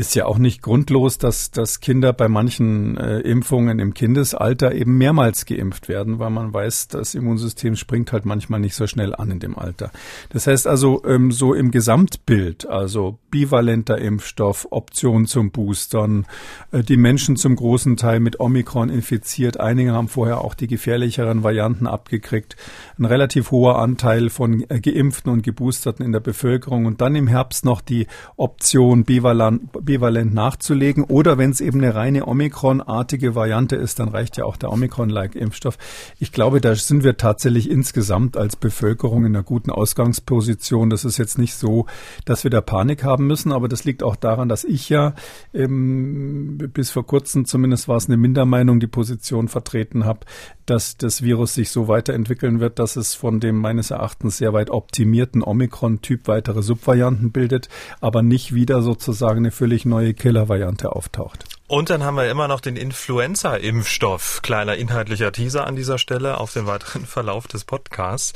[0.00, 4.96] ist ja auch nicht grundlos, dass, dass Kinder bei manchen äh, Impfungen im Kindesalter eben
[4.96, 9.30] mehrmals geimpft werden, weil man weiß, das Immunsystem springt halt manchmal nicht so schnell an
[9.30, 9.92] in dem Alter.
[10.30, 16.26] Das heißt also, ähm, so im Gesamtbild, also bivalenter Impfstoff, Option zum Boostern,
[16.72, 21.42] äh, die Menschen zum großen Teil mit Omikron infiziert, einige haben vorher auch die gefährlicheren
[21.42, 22.56] Varianten abgekriegt,
[22.98, 27.26] ein relativ hoher Anteil von äh, Geimpften und Geboosterten in der Bevölkerung und dann im
[27.26, 31.02] Herbst noch die Option bivalent bivalent nachzulegen.
[31.02, 35.78] Oder wenn es eben eine reine Omikron-artige Variante ist, dann reicht ja auch der Omikron-like-Impfstoff.
[36.20, 40.90] Ich glaube, da sind wir tatsächlich insgesamt als Bevölkerung in einer guten Ausgangsposition.
[40.90, 41.86] Das ist jetzt nicht so,
[42.24, 45.14] dass wir da Panik haben müssen, aber das liegt auch daran, dass ich ja
[45.52, 50.20] ähm, bis vor kurzem zumindest war es eine Mindermeinung, die Position vertreten habe,
[50.66, 54.70] dass das Virus sich so weiterentwickeln wird, dass es von dem meines Erachtens sehr weit
[54.70, 57.68] optimierten Omikron-Typ weitere Subvarianten bildet,
[58.00, 61.44] aber nicht wieder sozusagen eine völlig neue Killer-Variante auftaucht.
[61.70, 64.42] Und dann haben wir immer noch den Influenza-Impfstoff.
[64.42, 68.32] Kleiner inhaltlicher Teaser an dieser Stelle auf den weiteren Verlauf des Podcasts,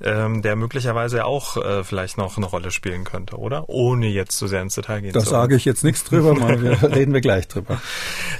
[0.00, 3.68] ähm, der möglicherweise auch äh, vielleicht noch eine Rolle spielen könnte, oder?
[3.68, 6.32] Ohne jetzt zu sehr ins Detail gehen das zu Das sage ich jetzt nichts drüber,
[6.32, 7.82] mal wir, reden wir gleich drüber.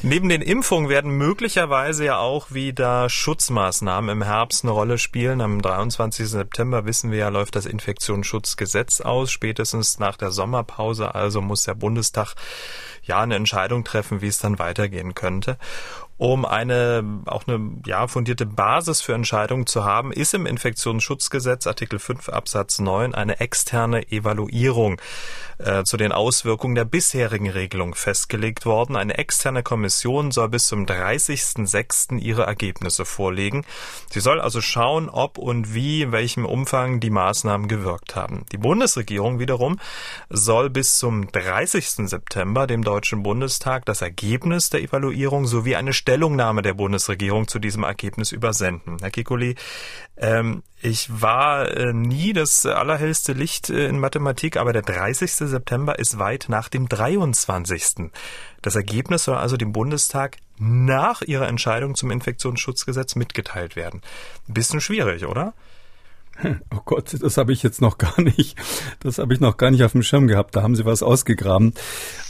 [0.02, 5.40] Neben den Impfungen werden möglicherweise ja auch wieder Schutzmaßnahmen im Herbst eine Rolle spielen.
[5.40, 6.28] Am 23.
[6.28, 9.32] September wissen wir ja, läuft das Infektionsschutzgesetz aus.
[9.32, 12.36] Spätestens nach der Sommerpause also muss der Bundestag
[13.10, 15.58] ja eine Entscheidung treffen, wie es dann weitergehen könnte
[16.20, 21.98] um eine auch eine ja fundierte Basis für Entscheidungen zu haben, ist im Infektionsschutzgesetz Artikel
[21.98, 25.00] 5 Absatz 9 eine externe Evaluierung
[25.56, 28.96] äh, zu den Auswirkungen der bisherigen Regelung festgelegt worden.
[28.96, 32.18] Eine externe Kommission soll bis zum 30.06.
[32.18, 33.64] ihre Ergebnisse vorlegen.
[34.10, 38.44] Sie soll also schauen, ob und wie, in welchem Umfang die Maßnahmen gewirkt haben.
[38.52, 39.78] Die Bundesregierung wiederum
[40.28, 42.08] soll bis zum 30.
[42.10, 47.84] September dem Deutschen Bundestag das Ergebnis der Evaluierung sowie eine Stellungnahme der Bundesregierung zu diesem
[47.84, 48.96] Ergebnis übersenden.
[49.00, 49.54] Herr Kikuli,
[50.16, 55.30] ähm, ich war äh, nie das allerhellste Licht äh, in Mathematik, aber der 30.
[55.30, 58.10] September ist weit nach dem 23.
[58.60, 64.02] Das Ergebnis soll also dem Bundestag nach ihrer Entscheidung zum Infektionsschutzgesetz mitgeteilt werden.
[64.48, 65.54] Bisschen schwierig, oder?
[66.72, 68.56] Oh Gott, das habe ich jetzt noch gar nicht,
[69.00, 70.56] das habe ich noch gar nicht auf dem Schirm gehabt.
[70.56, 71.74] Da haben Sie was ausgegraben.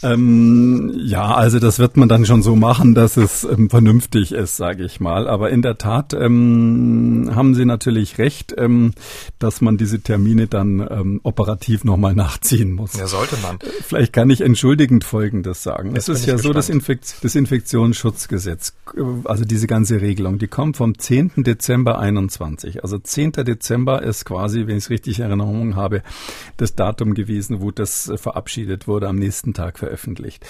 [0.02, 4.56] Ähm, ja, also das wird man dann schon so machen, dass es ähm, vernünftig ist,
[4.56, 5.28] sage ich mal.
[5.28, 8.92] Aber in der Tat ähm, haben Sie natürlich recht, ähm,
[9.38, 12.94] dass man diese Termine dann ähm, operativ nochmal nachziehen muss.
[12.98, 13.58] Ja, sollte man.
[13.82, 15.94] Vielleicht kann ich entschuldigend Folgendes sagen.
[15.94, 18.74] Jetzt es ist ja so, das, Infekt das Infektionsschutzgesetz,
[19.24, 21.32] also diese ganze Regelung, die kommt vom 10.
[21.36, 22.82] Dezember 21.
[22.82, 23.32] Also 10.
[23.32, 26.02] Dezember ist quasi, wenn ich es richtig in Erinnerung habe,
[26.56, 30.46] das Datum gewesen, wo das äh, verabschiedet wurde, am nächsten Tag veröffentlicht.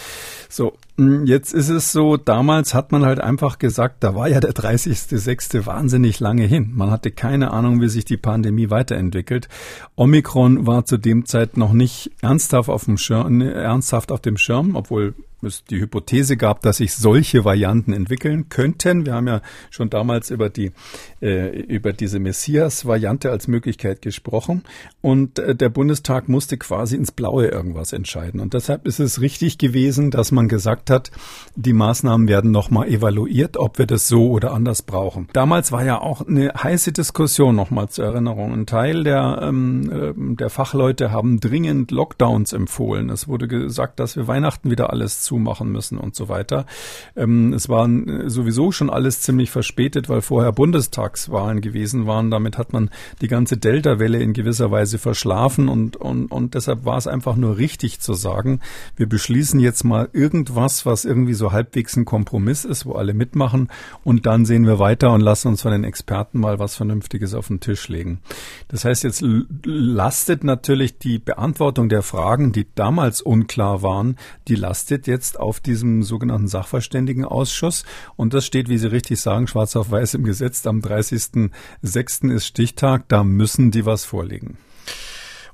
[0.48, 4.40] So, hm, jetzt ist es so, damals hat man halt einfach gesagt, da war ja
[4.40, 5.66] der 30.06.
[5.66, 6.70] wahnsinnig lange hin.
[6.74, 9.48] Man hatte keine Ahnung, wie sich die Pandemie weiterentwickelt.
[9.96, 14.76] Omikron war zu dem Zeit noch nicht ernsthaft auf dem Schirm, ernsthaft auf dem Schirm,
[14.76, 19.06] obwohl es die Hypothese gab, dass sich solche Varianten entwickeln könnten.
[19.06, 20.72] Wir haben ja schon damals über die
[21.20, 24.62] äh, über diese Messias-Variante als Möglichkeit gesprochen
[25.00, 29.58] und äh, der Bundestag musste quasi ins Blaue irgendwas entscheiden und deshalb ist es richtig
[29.58, 31.10] gewesen, dass man gesagt hat,
[31.56, 35.28] die Maßnahmen werden nochmal evaluiert, ob wir das so oder anders brauchen.
[35.32, 38.52] Damals war ja auch eine heiße Diskussion nochmal zur Erinnerung.
[38.52, 43.10] Ein Teil der ähm, äh, der Fachleute haben dringend Lockdowns empfohlen.
[43.10, 46.66] Es wurde gesagt, dass wir Weihnachten wieder alles zumachen müssen und so weiter.
[47.14, 52.32] Ähm, es waren sowieso schon alles ziemlich verspätet, weil vorher Bundestagswahlen gewesen waren.
[52.32, 52.90] Damit hat man
[53.20, 57.58] die ganze Delta-Welle in gewisser Weise verschlafen und, und, und deshalb war es einfach nur
[57.58, 58.58] richtig zu sagen,
[58.96, 63.68] wir beschließen jetzt mal irgendwas, was irgendwie so halbwegs ein Kompromiss ist, wo alle mitmachen
[64.02, 67.46] und dann sehen wir weiter und lassen uns von den Experten mal was Vernünftiges auf
[67.46, 68.18] den Tisch legen.
[68.66, 69.22] Das heißt, jetzt
[69.64, 74.16] lastet natürlich die Beantwortung der Fragen, die damals unklar waren,
[74.48, 77.84] die lastet jetzt auf diesem sogenannten Sachverständigenausschuss.
[78.16, 80.66] Und das steht, wie Sie richtig sagen, schwarz auf weiß im Gesetz.
[80.66, 82.32] Am 30.06.
[82.32, 83.08] ist Stichtag.
[83.08, 84.58] Da müssen die was vorlegen.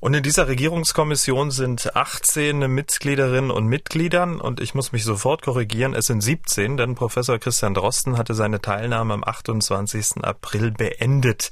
[0.06, 5.94] Und in dieser Regierungskommission sind 18 Mitgliederinnen und Mitgliedern und ich muss mich sofort korrigieren,
[5.94, 10.22] es sind 17, denn Professor Christian Drosten hatte seine Teilnahme am 28.
[10.22, 11.50] April beendet.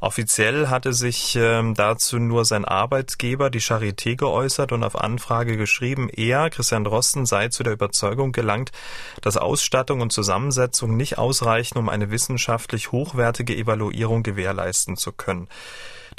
[0.00, 6.08] Offiziell hatte sich ähm, dazu nur sein Arbeitgeber, die Charité, geäußert und auf Anfrage geschrieben,
[6.08, 8.72] er, Christian Drosten, sei zu der Überzeugung gelangt,
[9.22, 15.46] dass Ausstattung und Zusammensetzung nicht ausreichen, um eine wissenschaftlich hochwertige Evaluierung gewährleisten zu können.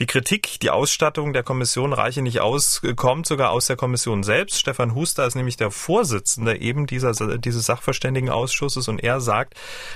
[0.01, 4.59] Die Kritik, die Ausstattung der Kommission reiche nicht aus, kommt sogar aus der Kommission selbst.
[4.59, 9.53] Stefan Huster ist nämlich der Vorsitzende eben dieser, dieses Sachverständigenausschusses und er sagt,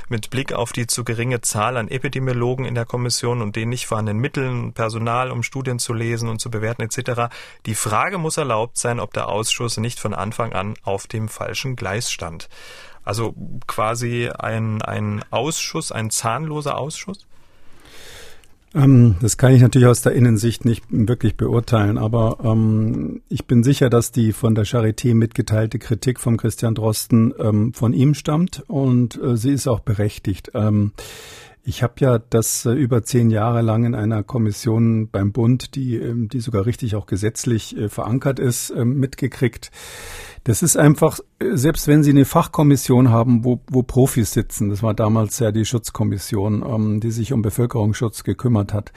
[0.07, 3.87] mit Blick auf die zu geringe Zahl an Epidemiologen in der Kommission und den nicht
[3.87, 7.33] vorhandenen Mitteln, Personal, um Studien zu lesen und zu bewerten etc.,
[7.65, 11.75] die Frage muss erlaubt sein, ob der Ausschuss nicht von Anfang an auf dem falschen
[11.75, 12.47] Gleis stand.
[13.03, 13.35] Also
[13.67, 17.27] quasi ein, ein Ausschuss, ein zahnloser Ausschuss?
[18.75, 23.63] Ähm, das kann ich natürlich aus der Innensicht nicht wirklich beurteilen, aber ähm, ich bin
[23.63, 28.63] sicher, dass die von der Charité mitgeteilte Kritik von Christian Drosten ähm, von ihm stammt
[28.67, 30.51] und äh, sie ist auch berechtigt.
[31.59, 35.75] Ähm, ich habe ja das äh, über zehn Jahre lang in einer Kommission beim Bund,
[35.75, 39.71] die, ähm, die sogar richtig auch gesetzlich äh, verankert ist, äh, mitgekriegt.
[40.45, 44.81] Das ist einfach, äh, selbst wenn Sie eine Fachkommission haben, wo, wo Profis sitzen, das
[44.81, 48.91] war damals ja die Schutzkommission, ähm, die sich um Bevölkerungsschutz gekümmert hat,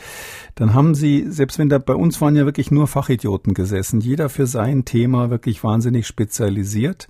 [0.55, 4.29] dann haben Sie, selbst wenn da bei uns waren ja wirklich nur Fachidioten gesessen, jeder
[4.29, 7.09] für sein Thema wirklich wahnsinnig spezialisiert.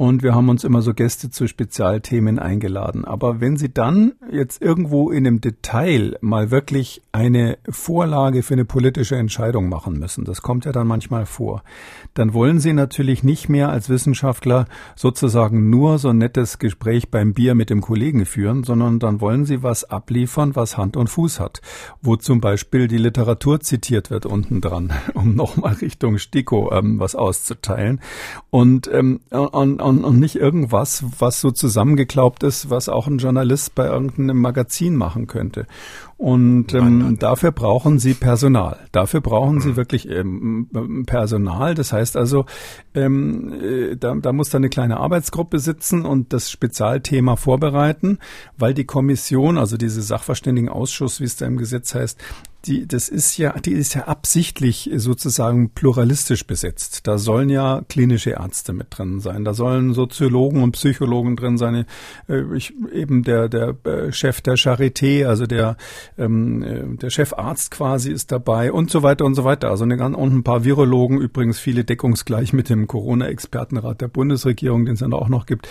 [0.00, 3.04] Und wir haben uns immer so Gäste zu Spezialthemen eingeladen.
[3.04, 8.64] Aber wenn Sie dann jetzt irgendwo in einem Detail mal wirklich eine Vorlage für eine
[8.64, 11.62] politische Entscheidung machen müssen, das kommt ja dann manchmal vor,
[12.14, 14.64] dann wollen Sie natürlich nicht mehr als Wissenschaftler
[14.96, 19.44] sozusagen nur so ein nettes Gespräch beim Bier mit dem Kollegen führen, sondern dann wollen
[19.44, 21.60] Sie was abliefern, was Hand und Fuß hat,
[22.00, 27.14] wo zum Beispiel die Literatur zitiert wird unten dran, um nochmal Richtung Stiko ähm, was
[27.14, 28.00] auszuteilen.
[28.48, 33.74] Und, ähm, und und, und nicht irgendwas, was so zusammengeklaubt ist, was auch ein Journalist
[33.74, 35.66] bei irgendeinem Magazin machen könnte.
[36.20, 38.76] Und ähm, dafür brauchen sie Personal.
[38.92, 39.76] Dafür brauchen sie mhm.
[39.76, 41.74] wirklich ähm, Personal.
[41.74, 42.44] Das heißt also,
[42.94, 48.18] ähm, äh, da, da muss da eine kleine Arbeitsgruppe sitzen und das Spezialthema vorbereiten,
[48.58, 52.18] weil die Kommission, also diese Sachverständigenausschuss, wie es da im Gesetz heißt,
[52.66, 57.06] die, das ist ja, die ist ja absichtlich sozusagen pluralistisch besetzt.
[57.06, 61.86] Da sollen ja klinische Ärzte mit drin sein, da sollen Soziologen und Psychologen drin sein.
[62.28, 65.76] Äh, ich, eben der, der äh, Chef der Charité, also der,
[66.18, 69.70] ähm, äh, der Chefarzt quasi ist dabei und so weiter und so weiter.
[69.70, 74.94] Also eine, und ein paar Virologen, übrigens viele deckungsgleich mit dem Corona-Expertenrat der Bundesregierung, den
[74.94, 75.68] es dann auch noch gibt.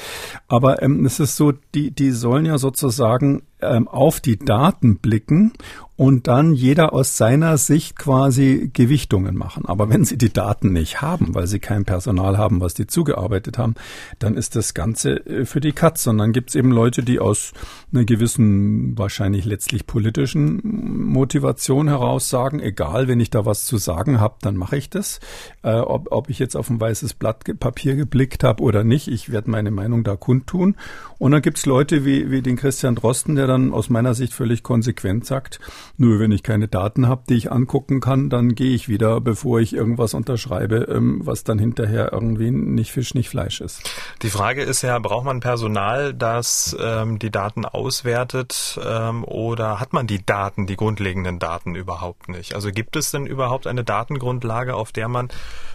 [0.48, 5.54] Aber ähm, es ist so, die, die sollen ja sozusagen ähm, auf die Daten blicken
[6.00, 9.66] und dann jeder aus seiner Sicht quasi Gewichtungen machen.
[9.66, 13.58] Aber wenn Sie die Daten nicht haben, weil Sie kein Personal haben, was die zugearbeitet
[13.58, 13.76] haben,
[14.18, 16.08] dann ist das Ganze äh, für die Katz.
[16.08, 17.52] Und dann gibt es eben Leute, die aus
[17.92, 24.22] einer gewissen, wahrscheinlich letztlich politischen Motivation heraus sagen, egal, wenn ich da was zu sagen
[24.22, 25.20] habe, dann mache ich das.
[25.64, 29.34] Äh, ob, ob ich jetzt auf ein weißes Blatt Papier geblickt habe oder nicht, ich
[29.34, 30.78] werde meine Meinung da kundtun.
[31.18, 34.32] Und dann gibt es Leute wie, wie den Christian Drosten, der dann aus meiner Sicht
[34.34, 35.60] völlig konsequent sagt,
[36.00, 39.60] nur wenn ich keine Daten habe, die ich angucken kann, dann gehe ich wieder, bevor
[39.60, 43.90] ich irgendwas unterschreibe, ähm, was dann hinterher irgendwie nicht Fisch, nicht Fleisch ist.
[44.22, 49.94] Die Frage ist ja, braucht man Personal, das ähm, die Daten auswertet ähm, oder hat
[49.94, 52.56] man die Daten, die grundlegenden Daten überhaupt nicht?
[52.56, 55.30] Also gibt es denn überhaupt eine Datengrundlage, auf der man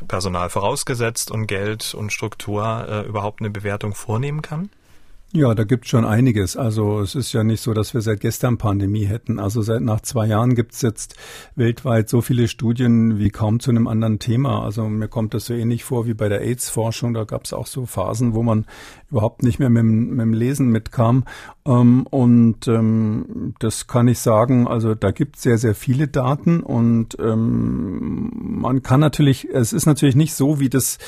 [0.09, 4.71] Personal vorausgesetzt und Geld und Struktur äh, überhaupt eine Bewertung vornehmen kann?
[5.37, 6.57] Ja, da gibt es schon einiges.
[6.57, 9.41] Also es ist ja nicht so, dass wir seit gestern Pandemie hätten.
[9.41, 11.17] Also seit nach zwei Jahren gibt es jetzt
[11.57, 14.63] weltweit so viele Studien wie kaum zu einem anderen Thema.
[14.63, 17.15] Also mir kommt das so ähnlich vor wie bei der AIDS-Forschung.
[17.15, 18.65] Da gab es auch so Phasen, wo man
[19.11, 21.25] überhaupt nicht mehr mit, mit dem Lesen mitkam.
[21.67, 26.61] Ähm, und ähm, das kann ich sagen, also da gibt es sehr, sehr viele Daten
[26.61, 30.99] und ähm, man kann natürlich, es ist natürlich nicht so, wie das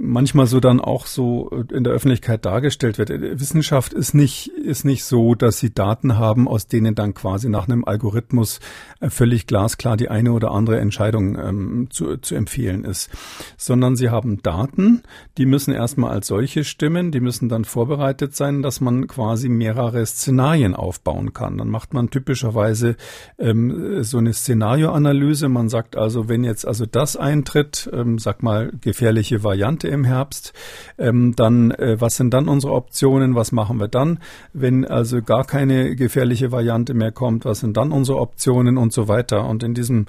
[0.00, 3.10] manchmal so dann auch so in der Öffentlichkeit dargestellt wird.
[3.10, 7.68] Wissenschaft ist nicht, ist nicht so, dass sie Daten haben, aus denen dann quasi nach
[7.68, 8.60] einem Algorithmus
[9.00, 13.10] äh, völlig glasklar die eine oder andere Entscheidung ähm, zu, zu empfehlen ist,
[13.56, 15.02] sondern sie haben Daten,
[15.36, 20.04] die müssen erstmal als solche stimmen, die müssen dann vorbereitet sein, dass man quasi mehrere
[20.06, 21.58] Szenarien aufbauen kann.
[21.58, 22.96] Dann macht man typischerweise
[23.38, 25.48] ähm, so eine Szenarioanalyse.
[25.48, 30.52] Man sagt also, wenn jetzt also das eintritt, ähm, sag mal gefährliche Variante, im Herbst.
[30.98, 33.34] Ähm, dann, äh, was sind dann unsere Optionen?
[33.34, 34.18] Was machen wir dann?
[34.52, 39.08] Wenn also gar keine gefährliche Variante mehr kommt, was sind dann unsere Optionen und so
[39.08, 39.46] weiter?
[39.46, 40.06] Und in diesem,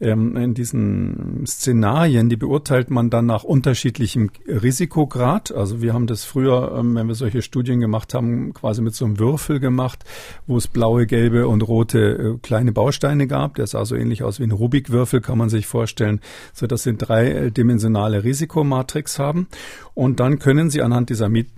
[0.00, 5.52] ähm, in diesen Szenarien, die beurteilt man dann nach unterschiedlichem Risikograd.
[5.52, 9.04] Also wir haben das früher, ähm, wenn wir solche Studien gemacht haben, quasi mit so
[9.04, 10.04] einem Würfel gemacht,
[10.46, 13.54] wo es blaue, gelbe und rote äh, kleine Bausteine gab.
[13.56, 16.20] Der sah so ähnlich aus wie ein Rubik-Würfel, kann man sich vorstellen.
[16.52, 19.48] So, das sind dreidimensionale Risikomatrix haben.
[19.94, 21.48] Und dann können Sie anhand dieser Mit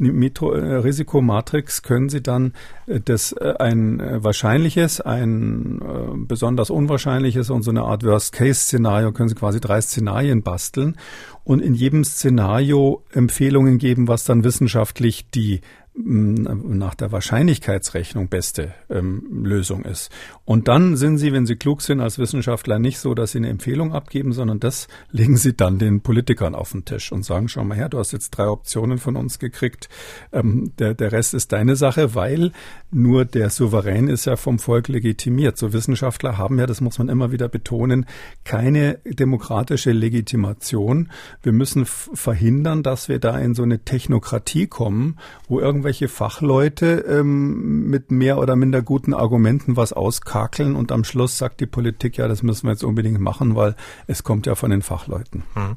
[0.43, 2.53] Risikomatrix können Sie dann
[2.87, 5.81] äh, das äh, ein äh, wahrscheinliches, ein
[6.29, 10.97] besonders unwahrscheinliches und so eine Art Worst-Case-Szenario können Sie quasi drei Szenarien basteln
[11.45, 15.61] und in jedem Szenario Empfehlungen geben, was dann wissenschaftlich die
[15.97, 20.11] nach der Wahrscheinlichkeitsrechnung beste ähm, Lösung ist.
[20.45, 23.49] Und dann sind Sie, wenn Sie klug sind als Wissenschaftler, nicht so, dass Sie eine
[23.49, 27.63] Empfehlung abgeben, sondern das legen Sie dann den Politikern auf den Tisch und sagen, schau
[27.63, 29.89] mal her, du hast jetzt drei Optionen von uns gekriegt,
[30.33, 32.51] ähm, der, der Rest ist deine Sache, weil
[32.91, 35.57] nur der Souverän ist ja vom Volk legitimiert.
[35.57, 38.07] So Wissenschaftler haben ja, das muss man immer wieder betonen,
[38.43, 41.11] keine demokratische Legitimation.
[41.43, 47.05] Wir müssen verhindern, dass wir da in so eine Technokratie kommen, wo irgendwie irgendwelche Fachleute
[47.07, 52.17] ähm, mit mehr oder minder guten Argumenten was auskakeln und am Schluss sagt die Politik,
[52.17, 55.43] ja, das müssen wir jetzt unbedingt machen, weil es kommt ja von den Fachleuten.
[55.53, 55.77] Hm.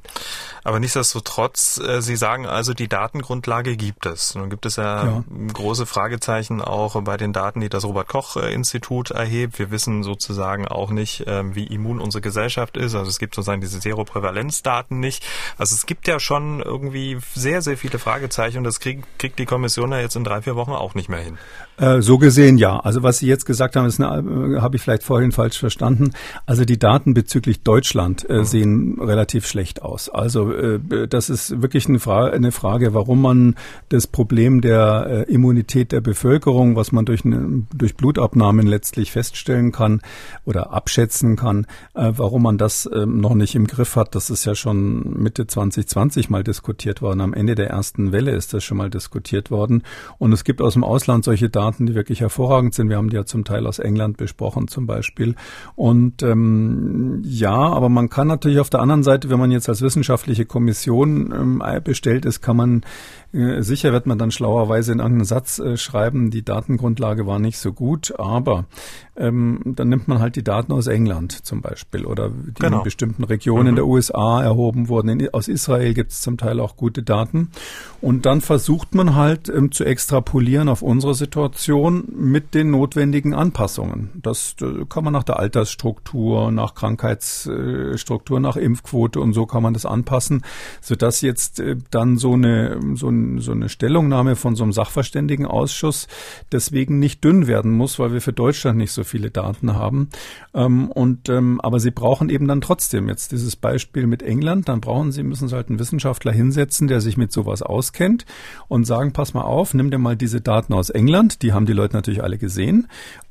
[0.64, 4.34] Aber nichtsdestotrotz, äh, Sie sagen also, die Datengrundlage gibt es.
[4.36, 5.24] Nun gibt es ja, ja.
[5.52, 9.60] große Fragezeichen auch bei den Daten, die das Robert-Koch-Institut erhebt.
[9.60, 12.96] Wir wissen sozusagen auch nicht, äh, wie immun unsere Gesellschaft ist.
[12.96, 15.26] Also es gibt sozusagen diese Seroprävalenzdaten nicht.
[15.58, 19.46] Also es gibt ja schon irgendwie sehr, sehr viele Fragezeichen und das kriegt, kriegt die
[19.46, 21.38] Kommission ja jetzt in drei, vier Wochen auch nicht mehr hin.
[21.78, 22.80] Äh, so gesehen ja.
[22.80, 26.12] Also was Sie jetzt gesagt haben, ist äh, habe ich vielleicht vorhin falsch verstanden.
[26.46, 28.46] Also die Daten bezüglich Deutschland äh, mhm.
[28.46, 30.10] sehen relativ schlecht aus.
[30.10, 33.56] Also äh, das ist wirklich eine Frage, eine Frage, warum man
[33.90, 40.02] das Problem der Immunität der Bevölkerung, was man durch, eine, durch Blutabnahmen letztlich feststellen kann
[40.46, 44.16] oder abschätzen kann, warum man das ähm, noch nicht im Griff hat.
[44.16, 47.22] Das ist ja schon Mitte 2020 mal diskutiert worden.
[47.22, 49.84] Am Ende der ersten Welle ist das schon mal diskutiert worden.
[50.18, 52.90] Und es gibt aus dem Ausland solche Daten, die wirklich hervorragend sind.
[52.90, 55.36] Wir haben die ja zum Teil aus England besprochen zum Beispiel.
[55.76, 59.82] Und ähm, ja, aber man kann natürlich auf der anderen Seite, wenn man jetzt als
[59.82, 62.82] wissenschaftliche Kommission ähm, bestellt ist, kann man
[63.60, 67.72] sicher wird man dann schlauerweise in irgendeinen Satz äh, schreiben, die Datengrundlage war nicht so
[67.72, 68.66] gut, aber
[69.16, 72.80] ähm, dann nimmt man halt die Daten aus England zum Beispiel oder die genau.
[72.80, 73.76] in bestimmten Regionen mhm.
[73.76, 75.10] der USA erhoben wurden.
[75.10, 77.50] In, aus Israel gibt es zum Teil auch gute Daten.
[78.00, 84.12] Und dann versucht man halt ähm, zu extrapolieren auf unsere Situation mit den notwendigen Anpassungen.
[84.22, 89.74] Das äh, kann man nach der Altersstruktur, nach Krankheitsstruktur, nach Impfquote und so kann man
[89.74, 90.44] das anpassen,
[90.82, 96.08] sodass jetzt äh, dann so eine, so ein so eine Stellungnahme von so einem Sachverständigenausschuss
[96.52, 100.10] deswegen nicht dünn werden muss, weil wir für Deutschland nicht so viele Daten haben.
[100.54, 104.82] Ähm, und ähm, aber sie brauchen eben dann trotzdem jetzt dieses Beispiel mit England, dann
[104.82, 108.26] brauchen sie, müssen sie halt einen Wissenschaftler hinsetzen, der sich mit sowas auskennt
[108.68, 111.74] und sagen, pass mal auf, nimm dir mal diese Daten aus England, die haben die
[111.74, 112.88] Leute natürlich alle gesehen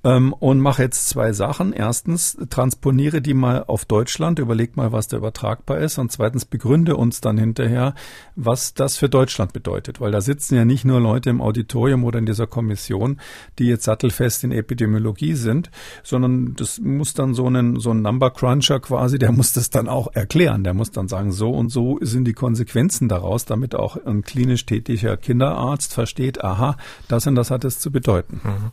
[0.06, 1.72] ähm, und mache jetzt zwei Sachen.
[1.72, 5.98] Erstens, transponiere die mal auf Deutschland, überleg mal, was da übertragbar ist.
[5.98, 7.94] Und zweitens, begründe uns dann hinterher,
[8.36, 9.75] was das für Deutschland bedeutet.
[10.00, 13.20] Weil da sitzen ja nicht nur Leute im Auditorium oder in dieser Kommission,
[13.58, 15.70] die jetzt sattelfest in Epidemiologie sind,
[16.02, 19.88] sondern das muss dann so ein, so ein Number Cruncher quasi, der muss das dann
[19.88, 20.64] auch erklären.
[20.64, 24.66] Der muss dann sagen, so und so sind die Konsequenzen daraus, damit auch ein klinisch
[24.66, 26.76] tätiger Kinderarzt versteht, aha,
[27.08, 28.40] das und das hat es zu bedeuten.
[28.42, 28.72] Mhm.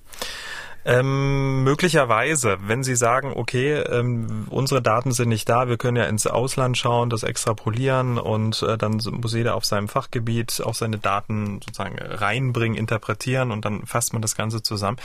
[0.86, 6.06] Ähm, möglicherweise, wenn Sie sagen, okay, ähm, unsere Daten sind nicht da, wir können ja
[6.06, 10.98] ins Ausland schauen, das extrapolieren und äh, dann muss jeder auf seinem Fachgebiet auch seine
[10.98, 14.98] Daten sozusagen reinbringen, interpretieren und dann fasst man das Ganze zusammen.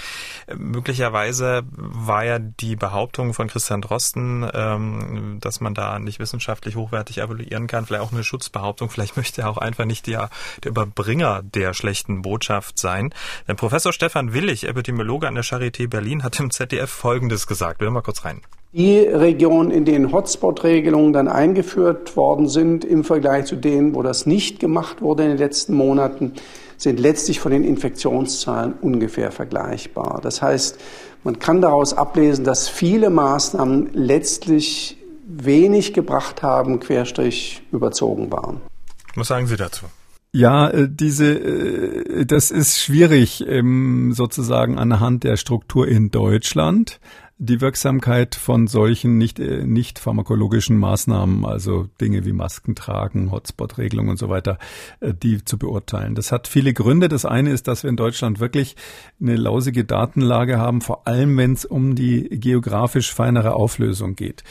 [0.47, 6.75] Äh, möglicherweise war ja die Behauptung von Christian Drosten, ähm, dass man da nicht wissenschaftlich
[6.75, 8.91] hochwertig evaluieren kann, vielleicht auch eine Schutzbehauptung.
[8.91, 10.31] Vielleicht möchte er auch einfach nicht der,
[10.65, 13.15] der Überbringer der schlechten Botschaft sein.
[13.47, 17.81] Denn Professor Stefan Willig, Epidemiologe an der Charité Charité Berlin hat im ZDF Folgendes gesagt.
[17.81, 18.41] Wir mal kurz rein.
[18.73, 24.25] Die Regionen, in denen Hotspot-Regelungen dann eingeführt worden sind, im Vergleich zu denen, wo das
[24.25, 26.33] nicht gemacht wurde in den letzten Monaten,
[26.79, 30.21] sind letztlich von den Infektionszahlen ungefähr vergleichbar.
[30.23, 30.79] Das heißt,
[31.25, 34.97] man kann daraus ablesen, dass viele Maßnahmen letztlich
[35.27, 38.61] wenig gebracht haben, querstrich überzogen waren.
[39.17, 39.87] Was sagen Sie dazu?
[40.33, 47.01] Ja, äh, diese, äh, das ist schwierig ähm, sozusagen anhand der Struktur in Deutschland
[47.41, 54.11] die Wirksamkeit von solchen nicht, äh, nicht pharmakologischen Maßnahmen, also Dinge wie Masken tragen, Hotspot-Regelungen
[54.11, 54.59] und so weiter,
[54.99, 56.17] äh, die zu beurteilen.
[56.17, 57.09] Das hat viele Gründe.
[57.09, 58.75] Das eine ist, dass wir in Deutschland wirklich
[59.21, 64.43] eine lausige Datenlage haben, vor allem wenn es um die geografisch feinere Auflösung geht.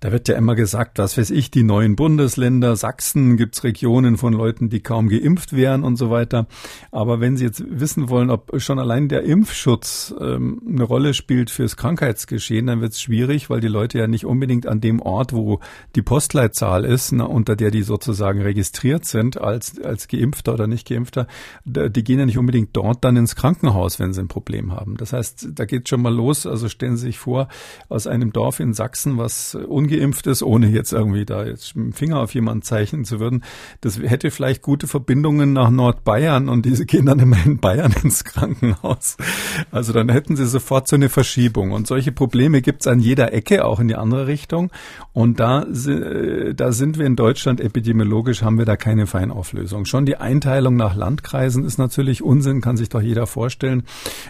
[0.00, 4.32] Da wird ja immer gesagt, was weiß ich, die neuen Bundesländer, Sachsen gibt's Regionen von
[4.32, 6.48] Leuten, die kaum geimpft wären und so weiter.
[6.90, 11.48] Aber wenn Sie jetzt wissen wollen, ob schon allein der Impfschutz ähm, eine Rolle spielt
[11.48, 15.00] fürs Krankheitsgeschehen, geschehen, dann wird es schwierig, weil die Leute ja nicht unbedingt an dem
[15.00, 15.60] Ort, wo
[15.94, 20.88] die Postleitzahl ist, na, unter der die sozusagen registriert sind als, als Geimpfter oder nicht
[20.88, 21.26] Geimpfter,
[21.64, 24.96] die gehen ja nicht unbedingt dort dann ins Krankenhaus, wenn sie ein Problem haben.
[24.96, 26.46] Das heißt, da geht schon mal los.
[26.46, 27.48] Also stellen Sie sich vor,
[27.88, 31.92] aus einem Dorf in Sachsen, was ungeimpft ist, ohne jetzt irgendwie da jetzt mit dem
[31.92, 33.44] Finger auf jemanden zeichnen zu würden,
[33.80, 38.24] das hätte vielleicht gute Verbindungen nach Nordbayern und diese gehen dann immer in Bayern ins
[38.24, 39.16] Krankenhaus.
[39.70, 43.64] Also dann hätten sie sofort so eine Verschiebung und solche Probleme gibt's an jeder Ecke,
[43.64, 44.70] auch in die andere Richtung.
[45.12, 49.86] Und da, äh, da sind wir in Deutschland epidemiologisch, haben wir da keine Feinauflösung.
[49.86, 53.82] Schon die Einteilung nach Landkreisen ist natürlich Unsinn, kann sich doch jeder vorstellen.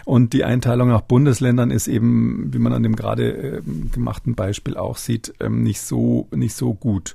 [0.05, 4.75] Und die Einteilung nach Bundesländern ist eben, wie man an dem gerade äh, gemachten Beispiel
[4.75, 7.13] auch sieht, ähm, nicht so, nicht so gut.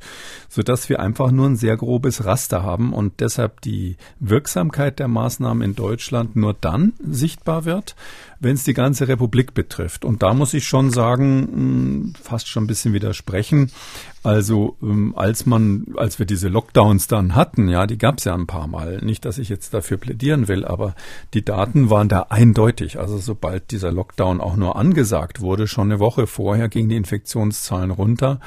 [0.48, 5.60] Sodass wir einfach nur ein sehr grobes Raster haben und deshalb die Wirksamkeit der Maßnahmen
[5.64, 7.96] in Deutschland nur dann sichtbar wird,
[8.40, 10.04] wenn es die ganze Republik betrifft.
[10.04, 13.70] Und da muss ich schon sagen, hm, fast schon ein bisschen widersprechen.
[14.22, 18.34] Also ähm, als man, als wir diese Lockdowns dann hatten, ja, die gab es ja
[18.34, 18.98] ein paar Mal.
[19.02, 20.94] Nicht, dass ich jetzt dafür plädieren will, aber
[21.34, 22.98] die Daten waren da eindeutig.
[22.98, 27.90] Also sobald dieser Lockdown auch nur angesagt wurde, schon eine Woche vorher gingen die Infektionszahlen
[27.90, 28.40] runter.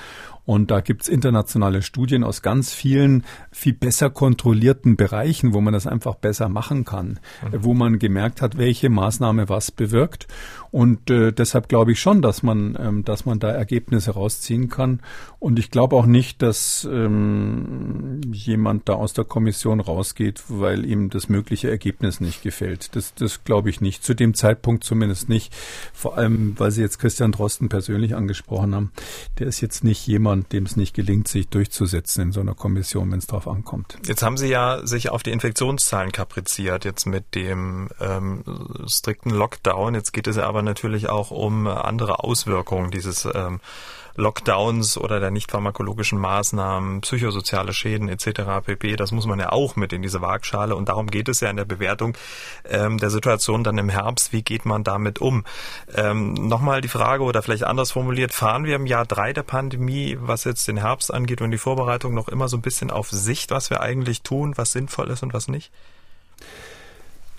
[0.46, 5.88] Und da gibt's internationale Studien aus ganz vielen, viel besser kontrollierten Bereichen, wo man das
[5.88, 7.64] einfach besser machen kann, mhm.
[7.64, 10.28] wo man gemerkt hat, welche Maßnahme was bewirkt.
[10.72, 15.02] Und äh, deshalb glaube ich schon, dass man, ähm, dass man da Ergebnisse rausziehen kann.
[15.38, 21.10] Und ich glaube auch nicht, dass ähm, jemand da aus der Kommission rausgeht, weil ihm
[21.10, 22.96] das mögliche Ergebnis nicht gefällt.
[22.96, 24.04] Das, das glaube ich nicht.
[24.04, 25.54] Zu dem Zeitpunkt zumindest nicht.
[25.94, 28.92] Vor allem, weil Sie jetzt Christian Drosten persönlich angesprochen haben.
[29.40, 33.12] Der ist jetzt nicht jemand, dem es nicht gelingt, sich durchzusetzen in so einer Kommission,
[33.12, 33.98] wenn es darauf ankommt.
[34.06, 38.44] Jetzt haben Sie ja sich auf die Infektionszahlen kapriziert, jetzt mit dem ähm,
[38.88, 39.96] strikten Lockdown.
[39.96, 43.60] Jetzt geht es ja aber aber natürlich auch um andere Auswirkungen dieses ähm,
[44.16, 48.64] Lockdowns oder der nicht pharmakologischen Maßnahmen, psychosoziale Schäden etc.
[48.64, 48.96] pp.
[48.96, 51.56] Das muss man ja auch mit in diese Waagschale und darum geht es ja in
[51.58, 52.16] der Bewertung
[52.70, 54.34] ähm, der Situation dann im Herbst.
[54.34, 55.46] Wie geht man damit um?
[55.96, 60.18] Ähm, Nochmal die Frage oder vielleicht anders formuliert, fahren wir im Jahr drei der Pandemie,
[60.22, 63.50] was jetzt den Herbst angeht und die Vorbereitung noch immer so ein bisschen auf Sicht,
[63.50, 65.72] was wir eigentlich tun, was sinnvoll ist und was nicht?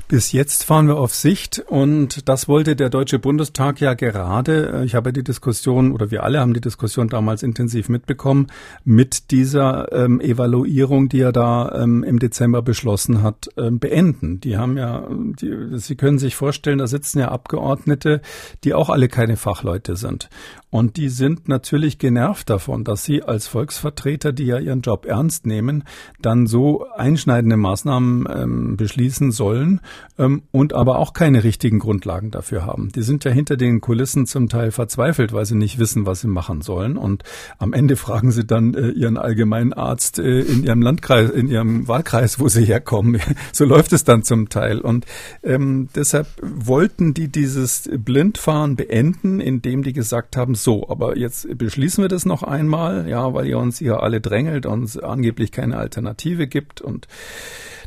[0.08, 4.82] Bis jetzt fahren wir auf Sicht und das wollte der Deutsche Bundestag ja gerade.
[4.84, 8.48] Ich habe die Diskussion oder wir alle haben die Diskussion damals intensiv mitbekommen
[8.84, 14.40] mit dieser ähm, Evaluierung, die er da ähm, im Dezember beschlossen hat, ähm, beenden.
[14.40, 18.20] Die haben ja, die, Sie können sich vorstellen, da sitzen ja Abgeordnete,
[18.64, 20.28] die auch alle keine Fachleute sind.
[20.72, 25.44] Und die sind natürlich genervt davon, dass sie als Volksvertreter, die ja ihren Job ernst
[25.44, 25.84] nehmen,
[26.22, 29.82] dann so einschneidende Maßnahmen ähm, beschließen sollen
[30.18, 32.88] ähm, und aber auch keine richtigen Grundlagen dafür haben.
[32.88, 36.28] Die sind ja hinter den Kulissen zum Teil verzweifelt, weil sie nicht wissen, was sie
[36.28, 36.96] machen sollen.
[36.96, 37.22] Und
[37.58, 41.86] am Ende fragen sie dann äh, ihren allgemeinen Arzt äh, in ihrem Landkreis, in ihrem
[41.86, 43.20] Wahlkreis, wo sie herkommen.
[43.52, 44.80] so läuft es dann zum Teil.
[44.80, 45.04] Und
[45.42, 52.02] ähm, deshalb wollten die dieses Blindfahren beenden, indem die gesagt haben, so, aber jetzt beschließen
[52.02, 56.46] wir das noch einmal, ja, weil ihr uns hier alle drängelt und angeblich keine Alternative
[56.46, 57.06] gibt und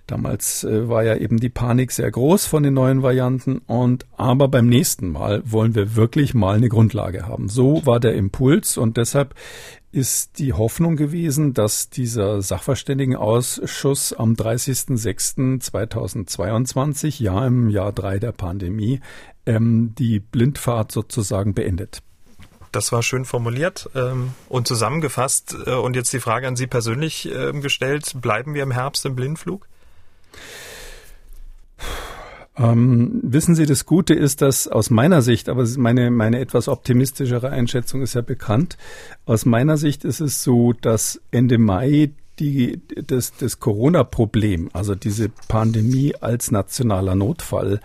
[0.07, 4.49] Damals äh, war ja eben die Panik sehr groß von den neuen Varianten und aber
[4.49, 7.49] beim nächsten Mal wollen wir wirklich mal eine Grundlage haben.
[7.49, 9.33] So war der Impuls und deshalb
[9.91, 18.99] ist die Hoffnung gewesen, dass dieser Sachverständigenausschuss am 30.06.2022, ja im Jahr drei der Pandemie,
[19.45, 22.01] ähm, die Blindfahrt sozusagen beendet.
[22.75, 25.55] Das war schön formuliert ähm, und zusammengefasst.
[25.65, 29.15] Äh, und jetzt die Frage an Sie persönlich äh, gestellt, bleiben wir im Herbst im
[29.15, 29.65] Blindflug?
[32.57, 37.49] Ähm, wissen Sie, das Gute ist, dass aus meiner Sicht, aber meine, meine etwas optimistischere
[37.49, 38.77] Einschätzung ist ja bekannt,
[39.25, 45.29] aus meiner Sicht ist es so, dass Ende Mai die, das, das Corona-Problem, also diese
[45.47, 47.79] Pandemie als nationaler Notfall,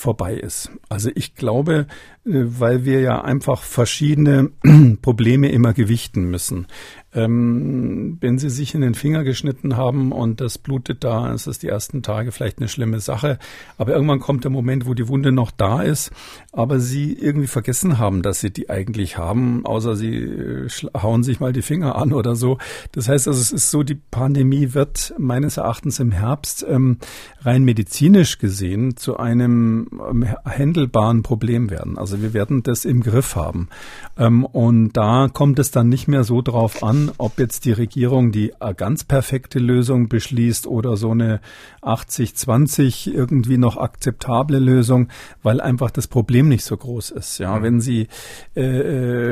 [0.00, 0.70] vorbei ist.
[0.88, 1.86] Also ich glaube,
[2.24, 4.50] äh, weil wir ja einfach verschiedene
[5.02, 6.66] Probleme immer gewichten müssen.
[7.12, 11.58] Ähm, wenn Sie sich in den Finger geschnitten haben und das blutet da, ist es
[11.58, 13.38] die ersten Tage vielleicht eine schlimme Sache.
[13.78, 16.12] Aber irgendwann kommt der Moment, wo die Wunde noch da ist,
[16.52, 21.40] aber Sie irgendwie vergessen haben, dass Sie die eigentlich haben, außer Sie äh, hauen sich
[21.40, 22.58] mal die Finger an oder so.
[22.92, 26.98] Das heißt also, es ist so, die Pandemie wird meines Erachtens im Herbst ähm,
[27.40, 31.98] rein medizinisch gesehen zu einem ähm, handelbaren Problem werden.
[31.98, 33.68] Also wir werden das im Griff haben.
[34.16, 38.32] Ähm, und da kommt es dann nicht mehr so drauf an, ob jetzt die Regierung
[38.32, 41.40] die äh, ganz perfekte Lösung beschließt oder so eine
[41.82, 45.08] 80-20 irgendwie noch akzeptable Lösung,
[45.42, 47.38] weil einfach das Problem nicht so groß ist.
[47.38, 47.62] Ja, mhm.
[47.62, 48.08] wenn Sie,
[48.54, 48.62] äh,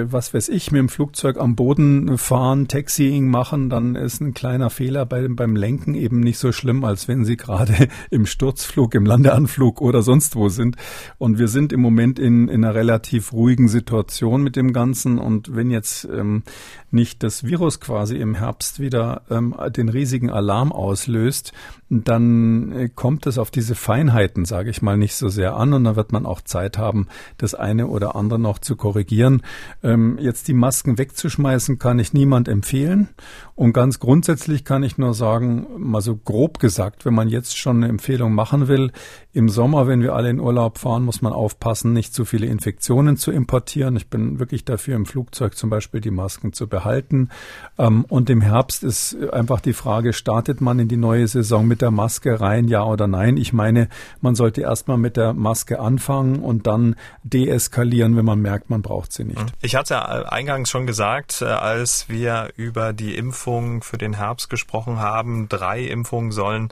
[0.01, 4.35] äh, was weiß ich, mit dem Flugzeug am Boden fahren, Taxiing machen, dann ist ein
[4.35, 8.95] kleiner Fehler bei, beim Lenken eben nicht so schlimm, als wenn Sie gerade im Sturzflug,
[8.95, 10.77] im Landeanflug oder sonst wo sind.
[11.19, 15.19] Und wir sind im Moment in, in einer relativ ruhigen Situation mit dem Ganzen.
[15.19, 16.43] Und wenn jetzt ähm,
[16.91, 21.53] nicht das Virus quasi im Herbst wieder ähm, den riesigen Alarm auslöst,
[21.91, 25.85] dann äh, kommt es auf diese Feinheiten, sage ich mal, nicht so sehr an und
[25.85, 27.09] dann wird man auch Zeit haben,
[27.39, 29.43] das eine oder andere noch zu korrigieren.
[29.83, 33.09] Ähm, jetzt die Masken wegzuschmeißen, kann ich niemand empfehlen
[33.55, 37.79] und ganz grundsätzlich kann ich nur sagen, mal so grob gesagt, wenn man jetzt schon
[37.79, 38.93] eine Empfehlung machen will,
[39.33, 43.17] im Sommer, wenn wir alle in Urlaub fahren, muss man aufpassen, nicht zu viele Infektionen
[43.17, 43.97] zu importieren.
[43.97, 47.31] Ich bin wirklich dafür, im Flugzeug zum Beispiel die Masken zu behalten.
[47.79, 51.78] Ähm, und im Herbst ist einfach die Frage, startet man in die neue Saison mit
[51.83, 53.37] der Maske rein, ja oder nein?
[53.37, 53.89] Ich meine,
[54.21, 59.13] man sollte erstmal mit der Maske anfangen und dann deeskalieren, wenn man merkt, man braucht
[59.13, 59.45] sie nicht.
[59.61, 64.51] Ich hatte ja eingangs schon gesagt, äh, als wir über die Impfung für den Herbst
[64.51, 66.69] gesprochen haben, drei Impfungen sollen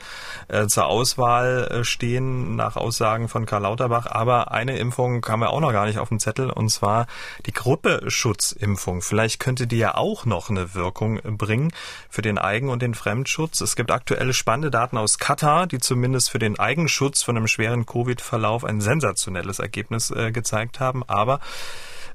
[0.48, 4.06] äh, zur Auswahl äh, stehen nach Aussagen von Karl Lauterbach.
[4.06, 7.06] Aber eine Impfung kam ja auch noch gar nicht auf dem Zettel, und zwar
[7.46, 9.02] die Gruppeschutzimpfung.
[9.02, 11.72] Vielleicht könnte die ja auch noch eine Wirkung bringen
[12.08, 13.60] für den Eigen- und den Fremdschutz.
[13.60, 17.86] Es gibt aktuelle spannende Daten aus Katar, die zumindest für den Eigenschutz von einem schweren
[17.86, 21.02] Covid-Verlauf ein sensationelles Ergebnis äh, gezeigt haben.
[21.06, 21.40] Aber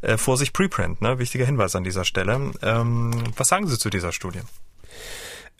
[0.02, 1.20] äh, Vorsicht Preprint, ne?
[1.20, 2.52] wichtiger Hinweis an dieser Stelle.
[2.62, 4.42] Ähm, was sagen Sie zu dieser Studie?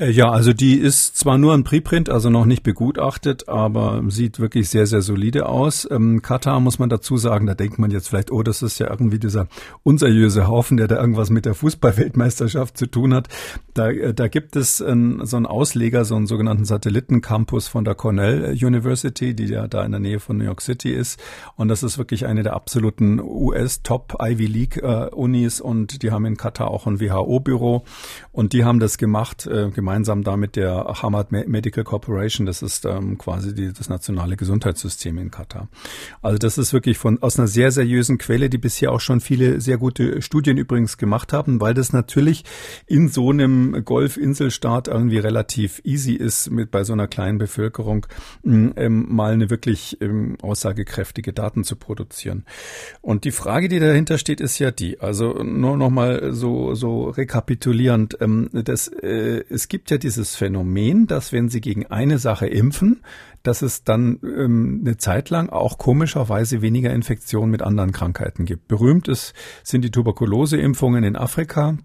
[0.02, 4.40] Äh, ja, also die ist zwar nur ein Preprint, also noch nicht begutachtet, aber sieht
[4.40, 5.88] wirklich sehr, sehr solide aus.
[5.90, 8.90] Ähm, Katar muss man dazu sagen, da denkt man jetzt vielleicht, oh, das ist ja
[8.90, 9.48] irgendwie dieser
[9.84, 13.30] unseriöse Haufen, der da irgendwas mit der Fußballweltmeisterschaft zu tun hat.
[13.76, 17.94] Da, äh, da gibt es ein, so einen Ausleger, so einen sogenannten Satellitencampus von der
[17.94, 21.20] Cornell University, die ja da in der Nähe von New York City ist.
[21.56, 26.38] Und das ist wirklich eine der absoluten US-Top Ivy League äh, und die haben in
[26.38, 27.84] Katar auch ein WHO-Büro
[28.32, 32.46] und die haben das gemacht, äh, gemeinsam da mit der Hamad Medical Corporation.
[32.46, 35.68] Das ist ähm, quasi die, das nationale Gesundheitssystem in Katar.
[36.22, 39.60] Also das ist wirklich von aus einer sehr seriösen Quelle, die bisher auch schon viele
[39.60, 42.46] sehr gute Studien übrigens gemacht haben, weil das natürlich
[42.88, 48.06] in so einem Golfinselstaat irgendwie relativ easy ist, mit bei so einer kleinen Bevölkerung
[48.44, 52.46] mm, ähm, mal eine wirklich ähm, aussagekräftige Daten zu produzieren.
[53.02, 57.10] Und die Frage, die dahinter steht, ist ja die, also nur noch mal so so
[57.10, 62.48] rekapitulierend, ähm, das äh, es gibt ja dieses Phänomen, dass wenn Sie gegen eine Sache
[62.48, 63.02] impfen,
[63.44, 68.68] dass es dann ähm, eine Zeit lang auch komischerweise weniger Infektionen mit anderen Krankheiten gibt.
[68.68, 71.78] Berühmt ist, sind die Tuberkuloseimpfungen in Afrika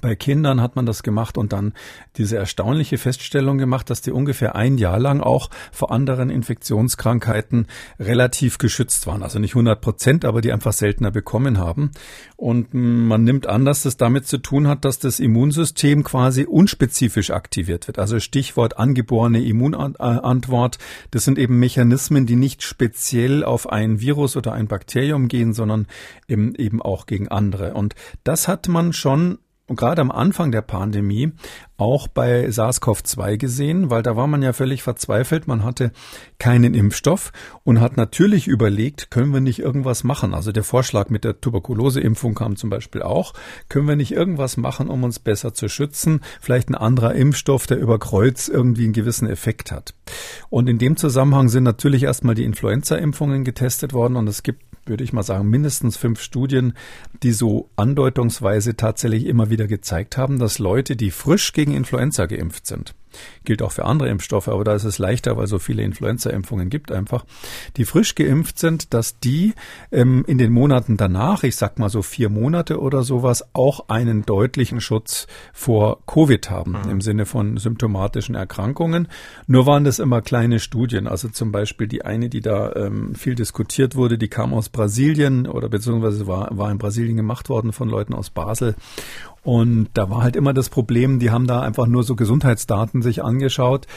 [0.00, 1.74] bei Kindern hat man das gemacht und dann
[2.16, 7.66] diese erstaunliche Feststellung gemacht, dass die ungefähr ein Jahr lang auch vor anderen Infektionskrankheiten
[8.00, 9.22] relativ geschützt waren.
[9.22, 11.90] Also nicht 100 Prozent, aber die einfach seltener bekommen haben.
[12.36, 17.30] Und man nimmt an, dass das damit zu tun hat, dass das Immunsystem quasi unspezifisch
[17.30, 17.98] aktiviert wird.
[17.98, 20.78] Also Stichwort angeborene Immunantwort.
[21.10, 25.86] Das sind eben Mechanismen, die nicht speziell auf ein Virus oder ein Bakterium gehen, sondern
[26.28, 27.74] eben auch gegen andere.
[27.74, 29.38] Und das hat man schon
[29.68, 31.32] und gerade am Anfang der Pandemie
[31.76, 35.46] auch bei SARS-CoV-2 gesehen, weil da war man ja völlig verzweifelt.
[35.46, 35.92] Man hatte
[36.38, 37.32] keinen Impfstoff
[37.62, 40.34] und hat natürlich überlegt, können wir nicht irgendwas machen?
[40.34, 43.34] Also der Vorschlag mit der Tuberkuloseimpfung kam zum Beispiel auch.
[43.68, 46.20] Können wir nicht irgendwas machen, um uns besser zu schützen?
[46.40, 49.94] Vielleicht ein anderer Impfstoff, der über Kreuz irgendwie einen gewissen Effekt hat.
[50.50, 55.04] Und in dem Zusammenhang sind natürlich erstmal die Influenza-Impfungen getestet worden und es gibt würde
[55.04, 56.74] ich mal sagen, mindestens fünf Studien,
[57.22, 62.66] die so andeutungsweise tatsächlich immer wieder gezeigt haben, dass Leute, die frisch gegen Influenza geimpft
[62.66, 62.94] sind,
[63.44, 66.92] Gilt auch für andere Impfstoffe, aber da ist es leichter, weil so viele Influenza-Impfungen gibt
[66.92, 67.24] einfach,
[67.76, 69.54] die frisch geimpft sind, dass die
[69.90, 74.24] ähm, in den Monaten danach, ich sag mal so vier Monate oder sowas, auch einen
[74.24, 76.90] deutlichen Schutz vor Covid haben, mhm.
[76.90, 79.08] im Sinne von symptomatischen Erkrankungen.
[79.46, 81.06] Nur waren das immer kleine Studien.
[81.06, 85.46] Also zum Beispiel die eine, die da ähm, viel diskutiert wurde, die kam aus Brasilien
[85.46, 88.74] oder beziehungsweise war, war in Brasilien gemacht worden von Leuten aus Basel.
[89.44, 93.24] Und da war halt immer das Problem, die haben da einfach nur so Gesundheitsdaten sich
[93.24, 93.88] angeschaut.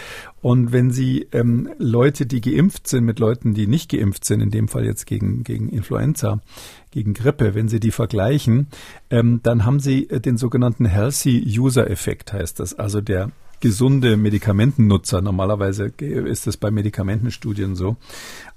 [0.42, 4.50] Und wenn sie ähm, Leute, die geimpft sind, mit Leuten, die nicht geimpft sind, in
[4.50, 6.42] dem Fall jetzt gegen, gegen Influenza,
[6.90, 8.68] gegen Grippe, wenn sie die vergleichen,
[9.12, 12.74] ähm, dann haben sie den sogenannten Healthy User Effekt, heißt das.
[12.74, 13.30] Also der
[13.66, 15.24] gesunde Medikamentennutzer.
[15.24, 17.96] Normalerweise ist es bei Medikamentenstudien so.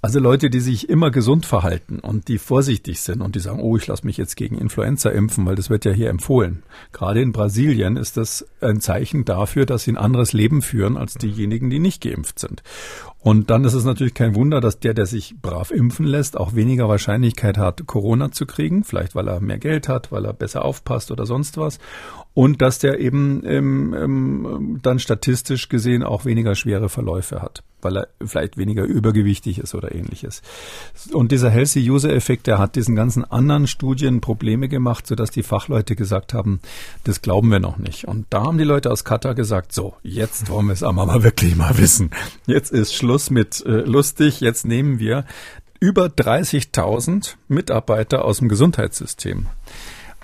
[0.03, 3.79] Also Leute, die sich immer gesund verhalten und die vorsichtig sind und die sagen, oh,
[3.79, 6.63] ich lasse mich jetzt gegen Influenza impfen, weil das wird ja hier empfohlen.
[6.93, 11.15] Gerade in Brasilien ist das ein Zeichen dafür, dass sie ein anderes Leben führen als
[11.15, 12.63] diejenigen, die nicht geimpft sind.
[13.19, 16.55] Und dann ist es natürlich kein Wunder, dass der, der sich brav impfen lässt, auch
[16.55, 18.85] weniger Wahrscheinlichkeit hat, Corona zu kriegen.
[18.85, 21.79] Vielleicht, weil er mehr Geld hat, weil er besser aufpasst oder sonst was.
[22.39, 27.97] Und dass der eben ähm, ähm, dann statistisch gesehen auch weniger schwere Verläufe hat, weil
[27.97, 30.43] er vielleicht weniger übergewichtig ist oder ähnliches.
[31.13, 35.43] Und dieser Healthy User Effekt, der hat diesen ganzen anderen Studien Probleme gemacht, sodass die
[35.43, 36.61] Fachleute gesagt haben,
[37.03, 38.05] das glauben wir noch nicht.
[38.05, 41.57] Und da haben die Leute aus Katar gesagt, so, jetzt wollen wir es aber wirklich
[41.57, 42.13] mal wissen.
[42.47, 45.25] Jetzt ist Schluss mit äh, lustig, jetzt nehmen wir
[45.81, 49.47] über 30.000 Mitarbeiter aus dem Gesundheitssystem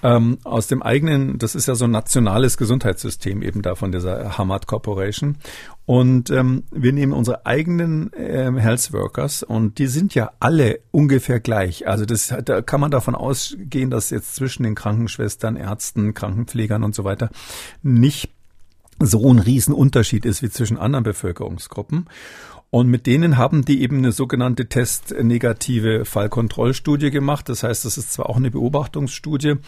[0.05, 4.37] ähm, aus dem eigenen, das ist ja so ein nationales Gesundheitssystem eben da von dieser
[4.37, 5.39] Hamad Corporation.
[5.87, 11.41] Und ähm, wir nehmen unsere eigenen ähm, Health Workers und die sind ja alle ungefähr
[11.41, 11.89] gleich.
[11.89, 16.95] Also das, da kann man davon ausgehen, dass jetzt zwischen den Krankenschwestern, Ärzten, Krankenpflegern und
[16.95, 17.31] so weiter
[17.83, 18.31] nicht
[19.01, 22.07] so ein Riesenunterschied ist wie zwischen anderen Bevölkerungsgruppen.
[22.75, 27.49] Und mit denen haben die eben eine sogenannte testnegative Fallkontrollstudie gemacht.
[27.49, 29.59] Das heißt, das ist zwar auch eine Beobachtungsstudie,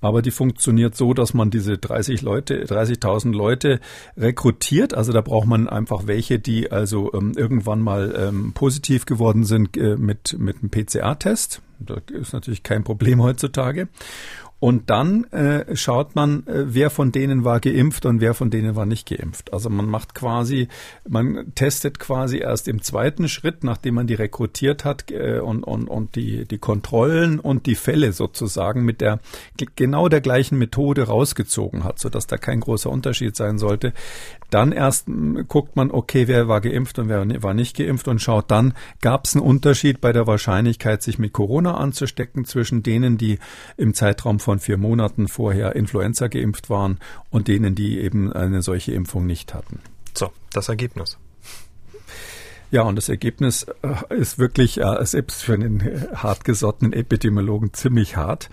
[0.00, 3.80] aber die funktioniert so, dass man diese 30 Leute, 30.000 Leute
[4.16, 4.94] rekrutiert.
[4.94, 9.76] Also da braucht man einfach welche, die also ähm, irgendwann mal ähm, positiv geworden sind
[9.76, 11.62] äh, mit, mit einem PCR-Test.
[11.80, 13.88] Das ist natürlich kein Problem heutzutage.
[14.62, 18.76] Und dann äh, schaut man, äh, wer von denen war geimpft und wer von denen
[18.76, 19.52] war nicht geimpft.
[19.52, 20.68] Also man macht quasi,
[21.08, 25.88] man testet quasi erst im zweiten Schritt, nachdem man die rekrutiert hat äh, und, und,
[25.88, 29.18] und die, die Kontrollen und die Fälle sozusagen mit der
[29.74, 33.92] genau der gleichen Methode rausgezogen hat, sodass da kein großer Unterschied sein sollte.
[34.50, 35.08] Dann erst
[35.48, 39.24] guckt man, okay, wer war geimpft und wer war nicht geimpft und schaut dann, gab
[39.24, 43.40] es einen Unterschied bei der Wahrscheinlichkeit, sich mit Corona anzustecken zwischen denen, die
[43.76, 46.98] im Zeitraum von von vier Monaten vorher Influenza geimpft waren
[47.30, 49.80] und denen, die eben eine solche Impfung nicht hatten.
[50.12, 51.16] So, das Ergebnis.
[52.70, 58.18] Ja, und das Ergebnis äh, ist wirklich äh, selbst für einen äh, hartgesottenen Epidemiologen ziemlich
[58.18, 58.50] hart.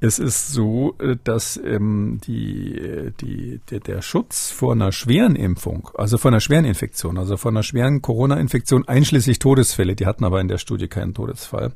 [0.00, 6.16] Es ist so, dass ähm, die, die, der, der Schutz vor einer schweren Impfung, also
[6.16, 10.48] vor einer schweren Infektion, also vor einer schweren Corona-Infektion einschließlich Todesfälle, die hatten aber in
[10.48, 11.72] der Studie keinen Todesfall,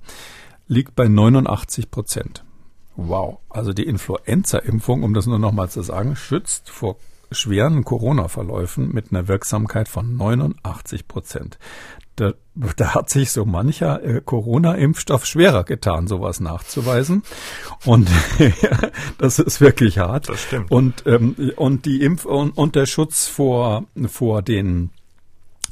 [0.66, 2.44] liegt bei 89 Prozent.
[2.98, 3.38] Wow.
[3.48, 6.96] Also die Influenza-Impfung, um das nur nochmal zu sagen, schützt vor
[7.30, 11.58] schweren Corona-Verläufen mit einer Wirksamkeit von 89 Prozent.
[12.16, 12.32] Da,
[12.76, 17.22] da hat sich so mancher äh, Corona-Impfstoff schwerer getan, sowas nachzuweisen.
[17.84, 18.08] Und
[19.18, 20.28] das ist wirklich hart.
[20.28, 20.72] Das stimmt.
[20.72, 24.90] Und, ähm, und die Impf und, und der Schutz vor, vor den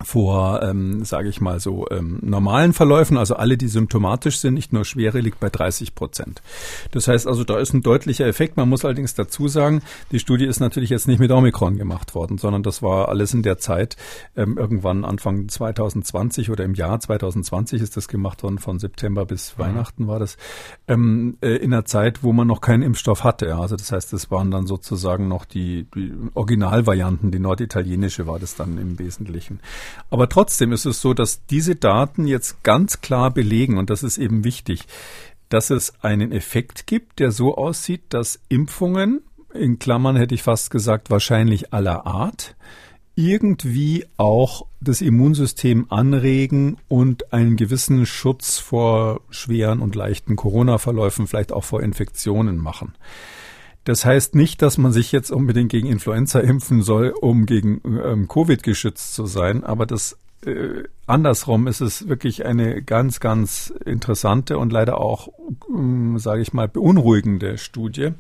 [0.05, 4.73] vor, ähm, sage ich mal so, ähm, normalen Verläufen, also alle, die symptomatisch sind, nicht
[4.73, 6.43] nur schwere, liegt bei 30 Prozent.
[6.91, 8.57] Das heißt also, da ist ein deutlicher Effekt.
[8.57, 9.83] Man muss allerdings dazu sagen,
[10.13, 13.43] die Studie ist natürlich jetzt nicht mit Omikron gemacht worden, sondern das war alles in
[13.43, 13.97] der Zeit,
[14.37, 19.57] ähm, irgendwann Anfang 2020 oder im Jahr 2020 ist das gemacht worden, von September bis
[19.57, 19.63] mhm.
[19.63, 20.37] Weihnachten war das,
[20.89, 23.57] ähm, äh, in einer Zeit, wo man noch keinen Impfstoff hatte.
[23.57, 28.57] Also das heißt, das waren dann sozusagen noch die, die Originalvarianten, die norditalienische war das
[28.57, 29.61] dann im Wesentlichen.
[30.11, 34.19] Aber trotzdem ist es so, dass diese Daten jetzt ganz klar belegen, und das ist
[34.19, 34.85] eben wichtig,
[35.49, 39.23] dass es einen Effekt gibt, der so aussieht, dass Impfungen,
[39.53, 42.57] in Klammern hätte ich fast gesagt, wahrscheinlich aller Art,
[43.15, 51.53] irgendwie auch das Immunsystem anregen und einen gewissen Schutz vor schweren und leichten Corona-Verläufen, vielleicht
[51.53, 52.95] auch vor Infektionen machen.
[53.87, 58.27] Das heißt nicht, dass man sich jetzt unbedingt gegen Influenza impfen soll, um gegen ähm,
[58.27, 64.59] Covid geschützt zu sein, aber das äh, andersrum ist es wirklich eine ganz, ganz interessante
[64.59, 65.29] und leider auch,
[65.73, 68.11] ähm, sage ich mal, beunruhigende Studie.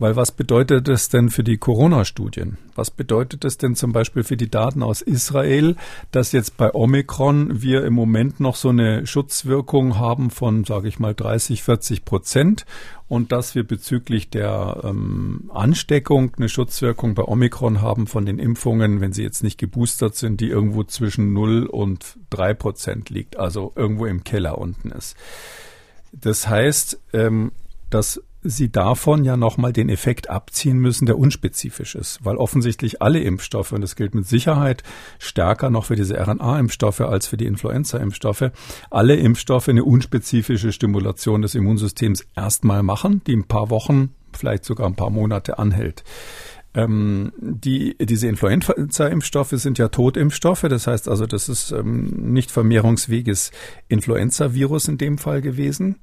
[0.00, 2.56] Weil was bedeutet das denn für die Corona-Studien?
[2.74, 5.76] Was bedeutet das denn zum Beispiel für die Daten aus Israel,
[6.10, 10.98] dass jetzt bei Omikron wir im Moment noch so eine Schutzwirkung haben von, sage ich
[10.98, 12.64] mal, 30, 40 Prozent
[13.08, 19.02] und dass wir bezüglich der ähm, Ansteckung eine Schutzwirkung bei Omikron haben von den Impfungen,
[19.02, 23.74] wenn sie jetzt nicht geboostert sind, die irgendwo zwischen 0 und 3 Prozent liegt, also
[23.76, 25.14] irgendwo im Keller unten ist.
[26.10, 27.52] Das heißt, ähm,
[27.90, 33.20] dass Sie davon ja nochmal den Effekt abziehen müssen, der unspezifisch ist, weil offensichtlich alle
[33.20, 34.82] Impfstoffe, und das gilt mit Sicherheit
[35.18, 38.50] stärker noch für diese RNA-Impfstoffe als für die Influenza-Impfstoffe,
[38.90, 44.86] alle Impfstoffe eine unspezifische Stimulation des Immunsystems erstmal machen, die ein paar Wochen, vielleicht sogar
[44.86, 46.02] ein paar Monate anhält.
[46.72, 53.50] Ähm, die, diese Influenza-Impfstoffe sind ja Totimpfstoffe, das heißt also, das ist ähm, nicht vermehrungsfähiges
[53.88, 55.96] Influenza-Virus in dem Fall gewesen.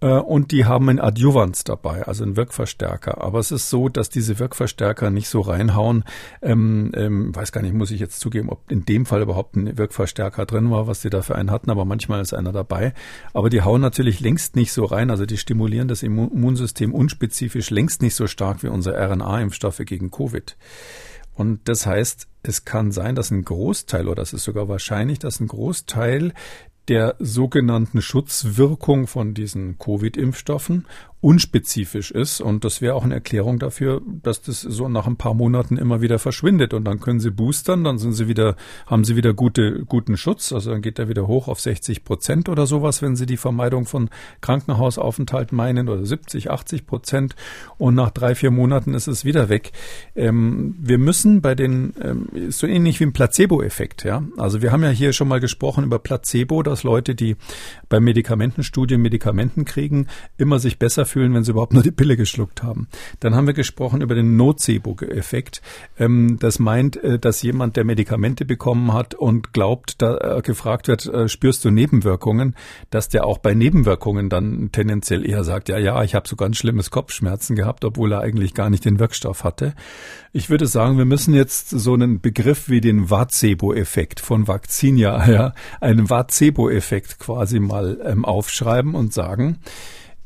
[0.00, 3.22] Äh, und die haben ein Adjuvans dabei, also ein Wirkverstärker.
[3.22, 6.04] Aber es ist so, dass diese Wirkverstärker nicht so reinhauen.
[6.42, 9.76] Ähm, ähm, weiß gar nicht, muss ich jetzt zugeben, ob in dem Fall überhaupt ein
[9.76, 12.94] Wirkverstärker drin war, was die da für einen hatten, aber manchmal ist einer dabei.
[13.32, 18.02] Aber die hauen natürlich längst nicht so rein, also die stimulieren das Immunsystem unspezifisch längst
[18.02, 20.56] nicht so stark wie unsere RNA-Impfstoffe gegen Covid.
[21.34, 25.40] Und das heißt, es kann sein, dass ein Großteil, oder es ist sogar wahrscheinlich, dass
[25.40, 26.32] ein Großteil
[26.88, 30.86] der sogenannten Schutzwirkung von diesen Covid-Impfstoffen
[31.24, 32.42] unspezifisch ist.
[32.42, 36.02] Und das wäre auch eine Erklärung dafür, dass das so nach ein paar Monaten immer
[36.02, 36.74] wieder verschwindet.
[36.74, 38.56] Und dann können sie boostern, dann sind sie wieder,
[38.86, 40.52] haben sie wieder gute, guten Schutz.
[40.52, 43.86] Also dann geht er wieder hoch auf 60 Prozent oder sowas, wenn sie die Vermeidung
[43.86, 44.10] von
[44.42, 47.36] Krankenhausaufenthalt meinen oder 70, 80 Prozent.
[47.78, 49.72] Und nach drei, vier Monaten ist es wieder weg.
[50.14, 54.22] Ähm, wir müssen bei den, ähm, so ähnlich wie ein Placebo-Effekt, ja.
[54.36, 57.36] Also wir haben ja hier schon mal gesprochen über Placebo, dass Leute, die
[57.88, 62.64] bei Medikamentenstudien Medikamenten kriegen, immer sich besser fühlen, wenn sie überhaupt nur die Pille geschluckt
[62.64, 62.88] haben.
[63.20, 65.62] Dann haben wir gesprochen über den Nocebo-Effekt.
[65.96, 70.88] Ähm, das meint, äh, dass jemand, der Medikamente bekommen hat und glaubt, da äh, gefragt
[70.88, 72.56] wird, äh, spürst du Nebenwirkungen,
[72.90, 76.56] dass der auch bei Nebenwirkungen dann tendenziell eher sagt, ja, ja, ich habe so ganz
[76.56, 79.74] schlimmes Kopfschmerzen gehabt, obwohl er eigentlich gar nicht den Wirkstoff hatte.
[80.32, 85.54] Ich würde sagen, wir müssen jetzt so einen Begriff wie den Vacebo-Effekt von Vaccinia, ja,
[85.80, 89.60] einen Vacebo-Effekt quasi mal ähm, aufschreiben und sagen,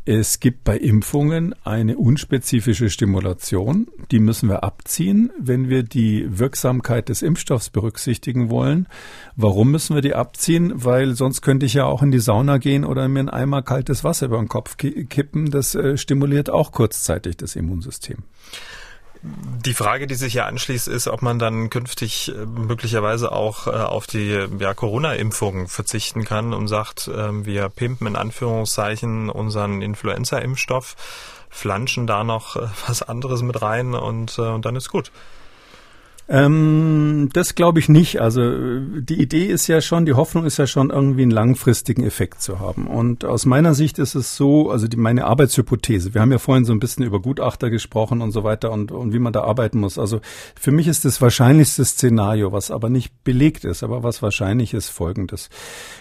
[0.08, 3.88] es gibt bei Impfungen eine unspezifische Stimulation.
[4.10, 8.88] Die müssen wir abziehen, wenn wir die Wirksamkeit des Impfstoffs berücksichtigen wollen.
[9.36, 10.72] Warum müssen wir die abziehen?
[10.74, 14.02] Weil sonst könnte ich ja auch in die Sauna gehen oder mir ein Eimer kaltes
[14.02, 15.50] Wasser über den Kopf kippen.
[15.50, 18.24] Das äh, stimuliert auch kurzzeitig das Immunsystem.
[19.22, 23.70] Die Frage, die sich ja anschließt, ist, ob man dann künftig äh, möglicherweise auch äh,
[23.70, 30.96] auf die ja, Corona-Impfung verzichten kann und sagt, äh, wir pimpen in Anführungszeichen unseren Influenza-Impfstoff,
[31.50, 35.10] flanschen da noch äh, was anderes mit rein und, und dann ist gut.
[36.30, 38.20] Ähm, das glaube ich nicht.
[38.20, 42.42] Also die Idee ist ja schon, die Hoffnung ist ja schon irgendwie einen langfristigen Effekt
[42.42, 42.86] zu haben.
[42.86, 46.66] Und aus meiner Sicht ist es so, also die, meine Arbeitshypothese, wir haben ja vorhin
[46.66, 49.80] so ein bisschen über Gutachter gesprochen und so weiter und, und wie man da arbeiten
[49.80, 49.98] muss.
[49.98, 50.20] Also
[50.54, 54.90] für mich ist das wahrscheinlichste Szenario, was aber nicht belegt ist, aber was wahrscheinlich ist,
[54.90, 55.48] folgendes.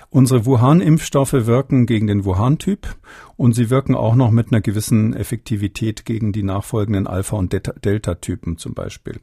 [0.09, 2.97] Unsere Wuhan-Impfstoffe wirken gegen den Wuhan-Typ
[3.37, 8.57] und sie wirken auch noch mit einer gewissen Effektivität gegen die nachfolgenden Alpha- und Delta-Typen
[8.57, 9.19] zum Beispiel.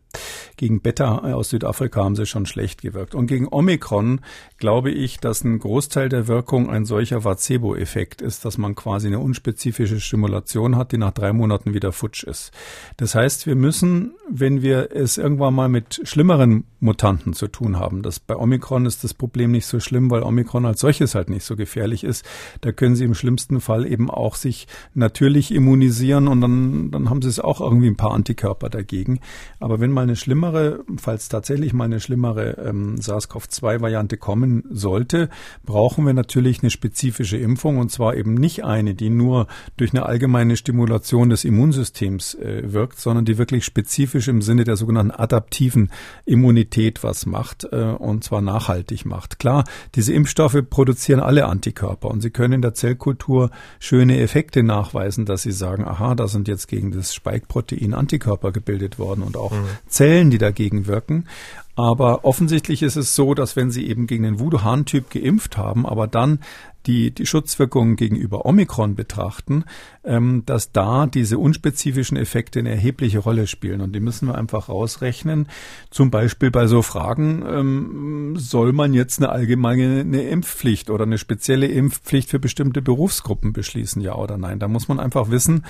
[0.56, 3.14] Gegen Beta aus Südafrika haben sie schon schlecht gewirkt.
[3.14, 4.20] Und gegen Omikron
[4.58, 9.18] glaube ich, dass ein Großteil der Wirkung ein solcher Placebo-Effekt ist, dass man quasi eine
[9.18, 12.52] unspezifische Stimulation hat, die nach drei Monaten wieder futsch ist.
[12.96, 18.02] Das heißt, wir müssen, wenn wir es irgendwann mal mit schlimmeren Mutanten zu tun haben,
[18.02, 21.44] das bei Omikron ist das Problem nicht so schlimm, weil Omikron als solches halt nicht
[21.44, 22.24] so gefährlich ist.
[22.60, 27.22] Da können Sie im schlimmsten Fall eben auch sich natürlich immunisieren und dann, dann haben
[27.22, 29.20] Sie es auch irgendwie ein paar Antikörper dagegen.
[29.60, 35.28] Aber wenn mal eine schlimmere, falls tatsächlich mal eine schlimmere ähm, SARS-CoV-2-Variante kommen sollte,
[35.64, 39.46] brauchen wir natürlich eine spezifische Impfung und zwar eben nicht eine, die nur
[39.76, 44.76] durch eine allgemeine Stimulation des Immunsystems äh, wirkt, sondern die wirklich spezifisch im Sinne der
[44.76, 45.90] sogenannten adaptiven
[46.24, 49.38] Immunität was macht äh, und zwar nachhaltig macht.
[49.38, 53.50] Klar, diese Impfstoffe produzieren alle Antikörper und sie können in der Zellkultur
[53.94, 58.98] schöne Effekte nachweisen, dass sie sagen, aha, da sind jetzt gegen das Spike-Protein Antikörper gebildet
[58.98, 59.66] worden und auch mhm.
[59.86, 61.28] Zellen, die dagegen wirken.
[61.76, 66.08] Aber offensichtlich ist es so, dass wenn Sie eben gegen den Wuhan-Typ geimpft haben, aber
[66.08, 66.40] dann
[66.86, 69.64] die, die Schutzwirkungen gegenüber Omikron betrachten,
[70.04, 73.80] ähm, dass da diese unspezifischen Effekte eine erhebliche Rolle spielen.
[73.80, 75.48] Und die müssen wir einfach rausrechnen.
[75.90, 81.18] Zum Beispiel bei so Fragen, ähm, soll man jetzt eine allgemeine eine Impfpflicht oder eine
[81.18, 84.58] spezielle Impfpflicht für bestimmte Berufsgruppen beschließen, ja oder nein?
[84.58, 85.64] Da muss man einfach wissen,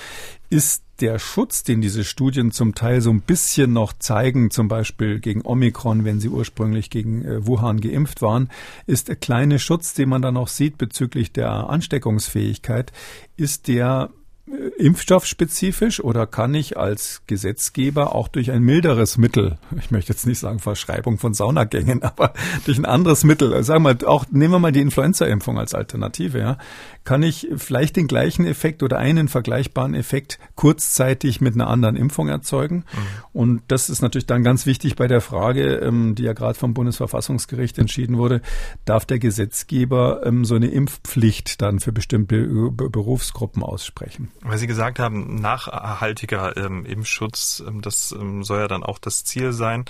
[0.49, 5.19] ist der Schutz, den diese Studien zum Teil so ein bisschen noch zeigen, zum Beispiel
[5.19, 8.49] gegen Omikron, wenn sie ursprünglich gegen äh, Wuhan geimpft waren,
[8.85, 12.93] ist der kleine Schutz, den man da noch sieht bezüglich der Ansteckungsfähigkeit,
[13.35, 14.11] ist der
[14.77, 20.37] impfstoffspezifisch oder kann ich als Gesetzgeber auch durch ein milderes Mittel, ich möchte jetzt nicht
[20.37, 22.33] sagen Verschreibung von Saunagängen, aber
[22.65, 26.39] durch ein anderes Mittel, sagen wir mal, auch nehmen wir mal die Influenza-Impfung als Alternative,
[26.39, 26.57] ja,
[27.05, 32.29] kann ich vielleicht den gleichen Effekt oder einen vergleichbaren Effekt kurzzeitig mit einer anderen Impfung
[32.29, 32.77] erzeugen.
[32.77, 32.99] Mhm.
[33.33, 36.73] Und das ist natürlich dann ganz wichtig bei der Frage, ähm, die ja gerade vom
[36.73, 38.41] Bundesverfassungsgericht entschieden wurde,
[38.85, 44.29] darf der Gesetzgeber ähm, so eine Impfpflicht dann für bestimmte Berufsgruppen aussprechen?
[44.41, 49.23] Weil Sie gesagt haben, nachhaltiger ähm, Impfschutz, ähm, das ähm, soll ja dann auch das
[49.23, 49.85] Ziel sein.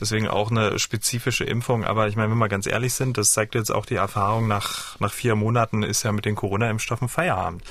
[0.00, 1.84] Deswegen auch eine spezifische Impfung.
[1.84, 4.98] Aber ich meine, wenn wir ganz ehrlich sind, das zeigt jetzt auch die Erfahrung, nach,
[5.00, 7.62] nach vier Monaten ist ja mit den Corona-Impfstoffen Feierabend.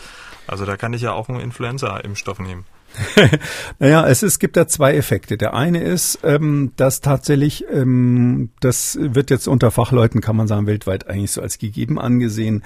[0.47, 2.65] Also da kann ich ja auch einen Influenza-Impfstoff nehmen.
[3.79, 5.37] naja, es, es gibt da zwei Effekte.
[5.37, 10.67] Der eine ist, ähm, dass tatsächlich, ähm, das wird jetzt unter Fachleuten, kann man sagen,
[10.67, 12.63] weltweit eigentlich so als gegeben angesehen,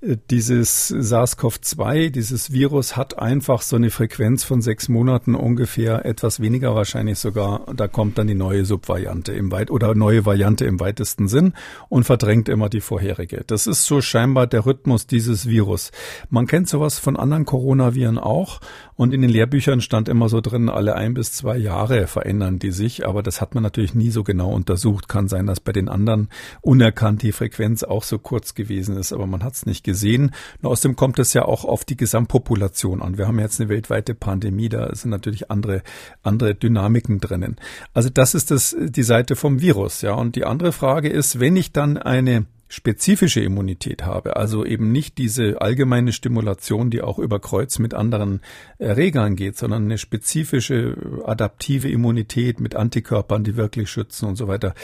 [0.00, 6.40] äh, dieses SARS-CoV-2, dieses Virus hat einfach so eine Frequenz von sechs Monaten ungefähr, etwas
[6.40, 7.66] weniger wahrscheinlich sogar.
[7.74, 11.54] Da kommt dann die neue Subvariante im weit oder neue Variante im weitesten Sinn
[11.88, 13.44] und verdrängt immer die vorherige.
[13.46, 15.92] Das ist so scheinbar der Rhythmus dieses Virus.
[16.28, 18.60] Man kennt sowas von anderen Coronaviren auch
[19.00, 22.70] und in den Lehrbüchern stand immer so drin, alle ein bis zwei Jahre verändern die
[22.70, 25.08] sich, aber das hat man natürlich nie so genau untersucht.
[25.08, 26.28] Kann sein, dass bei den anderen
[26.60, 30.32] unerkannt die Frequenz auch so kurz gewesen ist, aber man hat es nicht gesehen.
[30.60, 33.16] Und außerdem kommt es ja auch auf die Gesamtpopulation an.
[33.16, 35.80] Wir haben jetzt eine weltweite Pandemie, da sind natürlich andere,
[36.22, 37.56] andere Dynamiken drinnen.
[37.94, 40.12] Also das ist das, die Seite vom Virus, ja.
[40.12, 45.18] Und die andere Frage ist, wenn ich dann eine spezifische Immunität habe, also eben nicht
[45.18, 48.40] diese allgemeine Stimulation, die auch über Kreuz mit anderen
[48.78, 54.74] Erregern geht, sondern eine spezifische adaptive Immunität mit Antikörpern, die wirklich schützen und so weiter,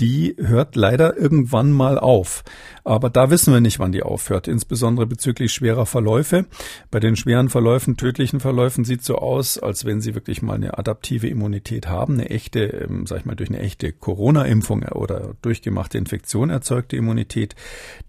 [0.00, 2.42] die hört leider irgendwann mal auf.
[2.82, 6.46] Aber da wissen wir nicht, wann die aufhört, insbesondere bezüglich schwerer Verläufe.
[6.90, 10.76] Bei den schweren Verläufen, tödlichen Verläufen sieht so aus, als wenn sie wirklich mal eine
[10.78, 15.96] adaptive Immunität haben, eine echte, ähm, sag ich mal, durch eine echte Corona-Impfung oder durchgemachte
[15.96, 17.54] Infektion erzeugte Immunität,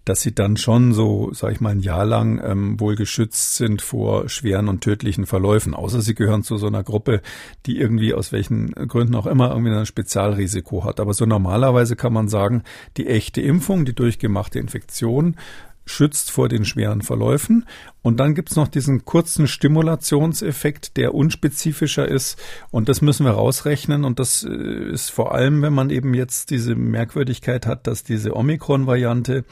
[0.04, 3.80] dass sie dann schon so, sag ich mal, ein Jahr lang ähm, wohl geschützt sind
[3.80, 5.72] vor schweren und tödlichen Verläufen.
[5.72, 7.22] Außer sie gehören zu so einer Gruppe,
[7.64, 11.00] die irgendwie aus welchen Gründen auch immer irgendwie ein Spezialrisiko hat.
[11.00, 12.62] Aber so normalerweise Normalerweise kann man sagen,
[12.96, 15.36] die echte Impfung, die durchgemachte Infektion
[15.84, 17.66] schützt vor den schweren Verläufen.
[18.06, 22.38] Und dann gibt's noch diesen kurzen Stimulationseffekt, der unspezifischer ist.
[22.70, 24.04] Und das müssen wir rausrechnen.
[24.04, 28.36] Und das äh, ist vor allem, wenn man eben jetzt diese Merkwürdigkeit hat, dass diese
[28.36, 29.44] Omikron-Variante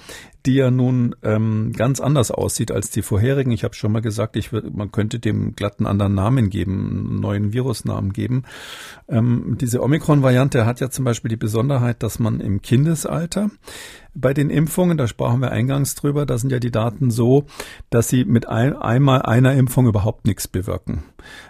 [0.46, 3.50] die ja nun ähm, ganz anders aussieht als die vorherigen.
[3.50, 7.52] Ich habe schon mal gesagt, ich, man könnte dem glatten anderen Namen geben, einen neuen
[7.54, 8.42] Virusnamen geben.
[9.08, 13.50] Ähm, diese Omikron-Variante hat ja zum Beispiel die Besonderheit, dass man im Kindesalter
[14.14, 17.46] bei den Impfungen, da sprachen wir eingangs drüber, da sind ja die Daten so,
[17.90, 21.04] dass sie mit ein, einmal einer Impfung überhaupt nichts bewirken.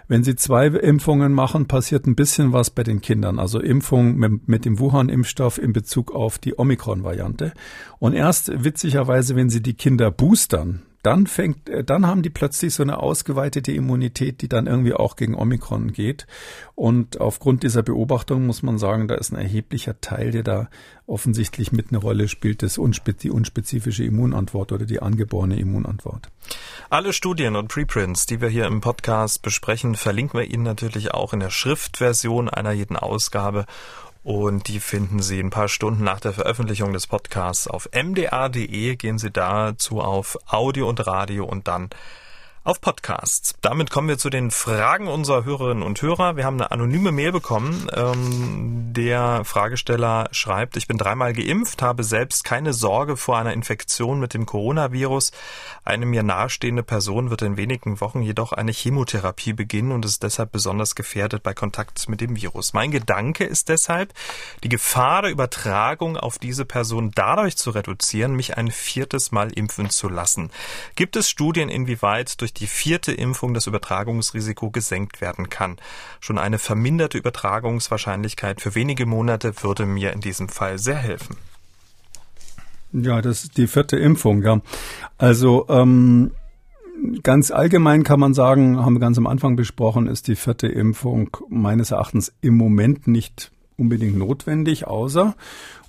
[0.07, 3.39] Wenn Sie zwei Impfungen machen, passiert ein bisschen was bei den Kindern.
[3.39, 7.53] Also Impfung mit, mit dem Wuhan-Impfstoff in Bezug auf die Omikron-Variante.
[7.99, 12.73] Und erst witzigerweise, wenn Sie die Kinder boostern, dann fängt, äh, dann haben die plötzlich
[12.73, 16.25] so eine ausgeweitete Immunität, die dann irgendwie auch gegen Omikron geht.
[16.73, 20.69] Und aufgrund dieser Beobachtung muss man sagen, da ist ein erheblicher Teil, der da
[21.07, 22.79] offensichtlich mit eine Rolle spielt, das
[23.21, 26.29] die unspezifische Immunantwort oder die angeborene Immunantwort.
[26.89, 31.33] Alle Studien und Preprints, die wir hier im Podcast besprechen, verlinken wir Ihnen natürlich auch
[31.33, 33.65] in der Schriftversion einer jeden Ausgabe.
[34.25, 38.95] Und die finden Sie ein paar Stunden nach der Veröffentlichung des Podcasts auf mdr.de.
[38.95, 41.91] Gehen Sie dazu auf Audio und Radio und dann
[42.65, 43.53] auf Podcasts.
[43.61, 46.35] Damit kommen wir zu den Fragen unserer Hörerinnen und Hörer.
[46.35, 47.87] Wir haben eine anonyme Mail bekommen.
[47.93, 54.19] Ähm, der Fragesteller schreibt, ich bin dreimal geimpft, habe selbst keine Sorge vor einer Infektion
[54.19, 55.31] mit dem Coronavirus.
[55.83, 60.51] Eine mir nahestehende Person wird in wenigen Wochen jedoch eine Chemotherapie beginnen und ist deshalb
[60.51, 62.73] besonders gefährdet bei Kontakt mit dem Virus.
[62.73, 64.11] Mein Gedanke ist deshalb,
[64.63, 69.91] die Gefahr der Übertragung auf diese Person dadurch zu reduzieren, mich ein viertes Mal impfen
[69.91, 70.49] zu lassen.
[70.95, 75.77] Gibt es Studien, inwieweit durch die vierte Impfung das Übertragungsrisiko gesenkt werden kann.
[76.19, 81.37] Schon eine verminderte Übertragungswahrscheinlichkeit für wenige Monate würde mir in diesem Fall sehr helfen.
[82.91, 84.61] Ja, das ist die vierte Impfung, ja.
[85.17, 86.31] Also ähm,
[87.23, 91.35] ganz allgemein kann man sagen, haben wir ganz am Anfang besprochen, ist die vierte Impfung
[91.49, 95.35] meines Erachtens im Moment nicht unbedingt notwendig, außer,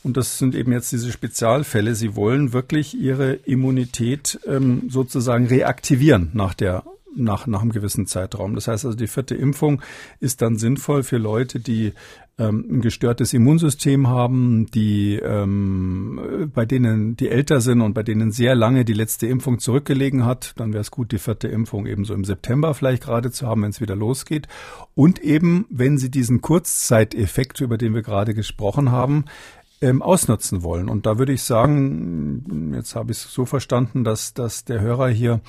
[0.02, 6.30] und das sind eben jetzt diese Spezialfälle, sie wollen wirklich ihre Immunität ähm, sozusagen reaktivieren
[6.32, 6.84] nach der
[7.16, 8.54] nach, nach einem gewissen Zeitraum.
[8.54, 9.82] Das heißt also, die vierte Impfung
[10.20, 11.92] ist dann sinnvoll für Leute, die
[12.38, 18.30] ähm, ein gestörtes Immunsystem haben, die ähm, bei denen die älter sind und bei denen
[18.30, 22.04] sehr lange die letzte Impfung zurückgelegen hat, dann wäre es gut, die vierte Impfung eben
[22.04, 24.48] so im September vielleicht gerade zu haben, wenn es wieder losgeht.
[24.94, 29.24] Und eben, wenn sie diesen Kurzzeiteffekt, über den wir gerade gesprochen haben,
[29.82, 30.88] ähm, ausnutzen wollen.
[30.88, 35.08] Und da würde ich sagen, jetzt habe ich es so verstanden, dass, dass der Hörer
[35.08, 35.40] hier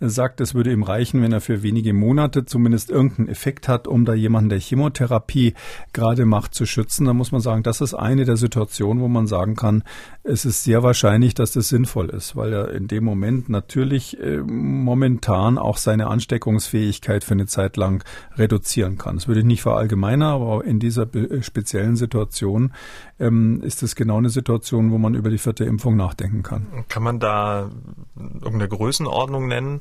[0.00, 4.04] sagt, es würde ihm reichen, wenn er für wenige Monate zumindest irgendeinen Effekt hat, um
[4.04, 5.54] da jemanden, der Chemotherapie
[5.92, 7.06] gerade macht, zu schützen.
[7.06, 9.84] Da muss man sagen, das ist eine der Situationen, wo man sagen kann,
[10.24, 14.38] es ist sehr wahrscheinlich, dass das sinnvoll ist, weil er in dem Moment natürlich äh,
[14.38, 19.16] momentan auch seine Ansteckungsfähigkeit für eine Zeit lang reduzieren kann.
[19.16, 21.06] Das würde ich nicht verallgemeinern, aber in dieser
[21.40, 22.72] speziellen Situation
[23.18, 26.84] ähm, ist es genau eine Situation, wo man über die vierte Impfung nachdenken kann.
[26.88, 27.70] Kann man da
[28.16, 29.80] irgendeine Größenordnung nennen,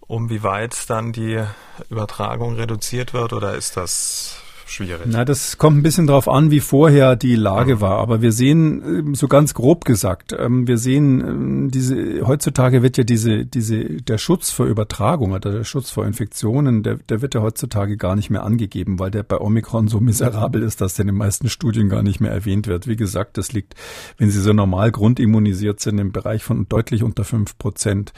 [0.00, 1.42] um wie weit dann die
[1.90, 5.06] Übertragung reduziert wird oder ist das schwierig.
[5.06, 7.98] Na, das kommt ein bisschen drauf an, wie vorher die Lage war.
[7.98, 12.96] Aber wir sehen, ähm, so ganz grob gesagt, ähm, wir sehen, ähm, diese, heutzutage wird
[12.96, 17.34] ja diese, diese, der Schutz vor Übertragung oder der Schutz vor Infektionen, der, der wird
[17.34, 21.04] ja heutzutage gar nicht mehr angegeben, weil der bei Omikron so miserabel ist, dass der
[21.04, 22.86] in den meisten Studien gar nicht mehr erwähnt wird.
[22.86, 23.74] Wie gesagt, das liegt,
[24.16, 28.12] wenn Sie so normal grundimmunisiert sind, im Bereich von deutlich unter fünf Prozent.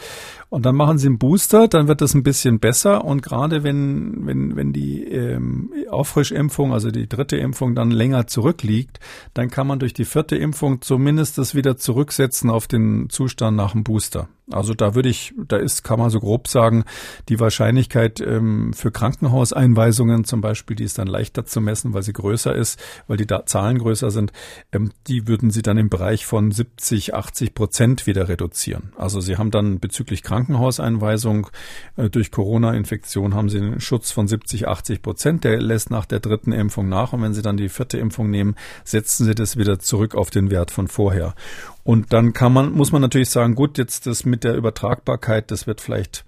[0.50, 3.04] Und dann machen Sie einen Booster, dann wird das ein bisschen besser.
[3.04, 8.98] Und gerade wenn, wenn, wenn die ähm, Auffrischimpfung, also die dritte Impfung, dann länger zurückliegt,
[9.32, 13.72] dann kann man durch die vierte Impfung zumindest das wieder zurücksetzen auf den Zustand nach
[13.72, 14.28] dem Booster.
[14.52, 16.84] Also da würde ich, da ist, kann man so grob sagen,
[17.28, 22.12] die Wahrscheinlichkeit ähm, für Krankenhauseinweisungen zum Beispiel, die ist dann leichter zu messen, weil sie
[22.12, 24.32] größer ist, weil die da Zahlen größer sind,
[24.72, 28.92] ähm, die würden sie dann im Bereich von 70, 80 Prozent wieder reduzieren.
[28.96, 31.48] Also sie haben dann bezüglich Krankenhauseinweisung
[31.96, 35.44] äh, durch Corona-Infektion haben sie einen Schutz von 70, 80 Prozent.
[35.44, 38.56] Der lässt nach der dritten Impfung nach und wenn sie dann die vierte Impfung nehmen,
[38.84, 41.34] setzen sie das wieder zurück auf den Wert von vorher.
[41.82, 45.66] Und dann kann man, muss man natürlich sagen, gut, jetzt das mit der Übertragbarkeit, das
[45.66, 46.24] wird vielleicht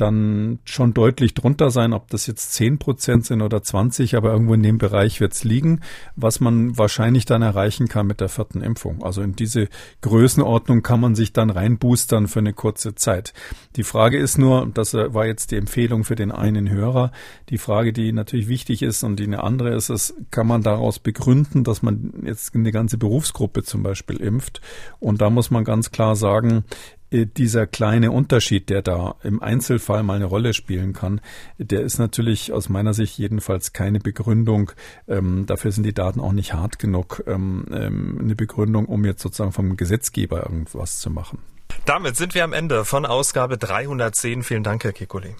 [0.00, 4.54] dann schon deutlich drunter sein, ob das jetzt zehn Prozent sind oder 20, aber irgendwo
[4.54, 5.80] in dem Bereich wird es liegen,
[6.16, 9.02] was man wahrscheinlich dann erreichen kann mit der vierten Impfung.
[9.02, 9.68] Also in diese
[10.00, 13.34] Größenordnung kann man sich dann reinboostern für eine kurze Zeit.
[13.76, 17.12] Die Frage ist nur, das war jetzt die Empfehlung für den einen Hörer,
[17.48, 20.98] die Frage, die natürlich wichtig ist und die eine andere ist, ist, kann man daraus
[20.98, 24.60] begründen, dass man jetzt eine ganze Berufsgruppe zum Beispiel impft?
[25.00, 26.64] Und da muss man ganz klar sagen,
[27.10, 31.20] dieser kleine Unterschied, der da im Einzelfall mal eine Rolle spielen kann,
[31.58, 34.72] der ist natürlich aus meiner Sicht jedenfalls keine Begründung.
[35.06, 39.22] Ähm, dafür sind die Daten auch nicht hart genug, ähm, ähm, eine Begründung, um jetzt
[39.22, 41.38] sozusagen vom Gesetzgeber irgendwas zu machen.
[41.84, 44.42] Damit sind wir am Ende von Ausgabe 310.
[44.42, 45.34] Vielen Dank, Herr Kikuli.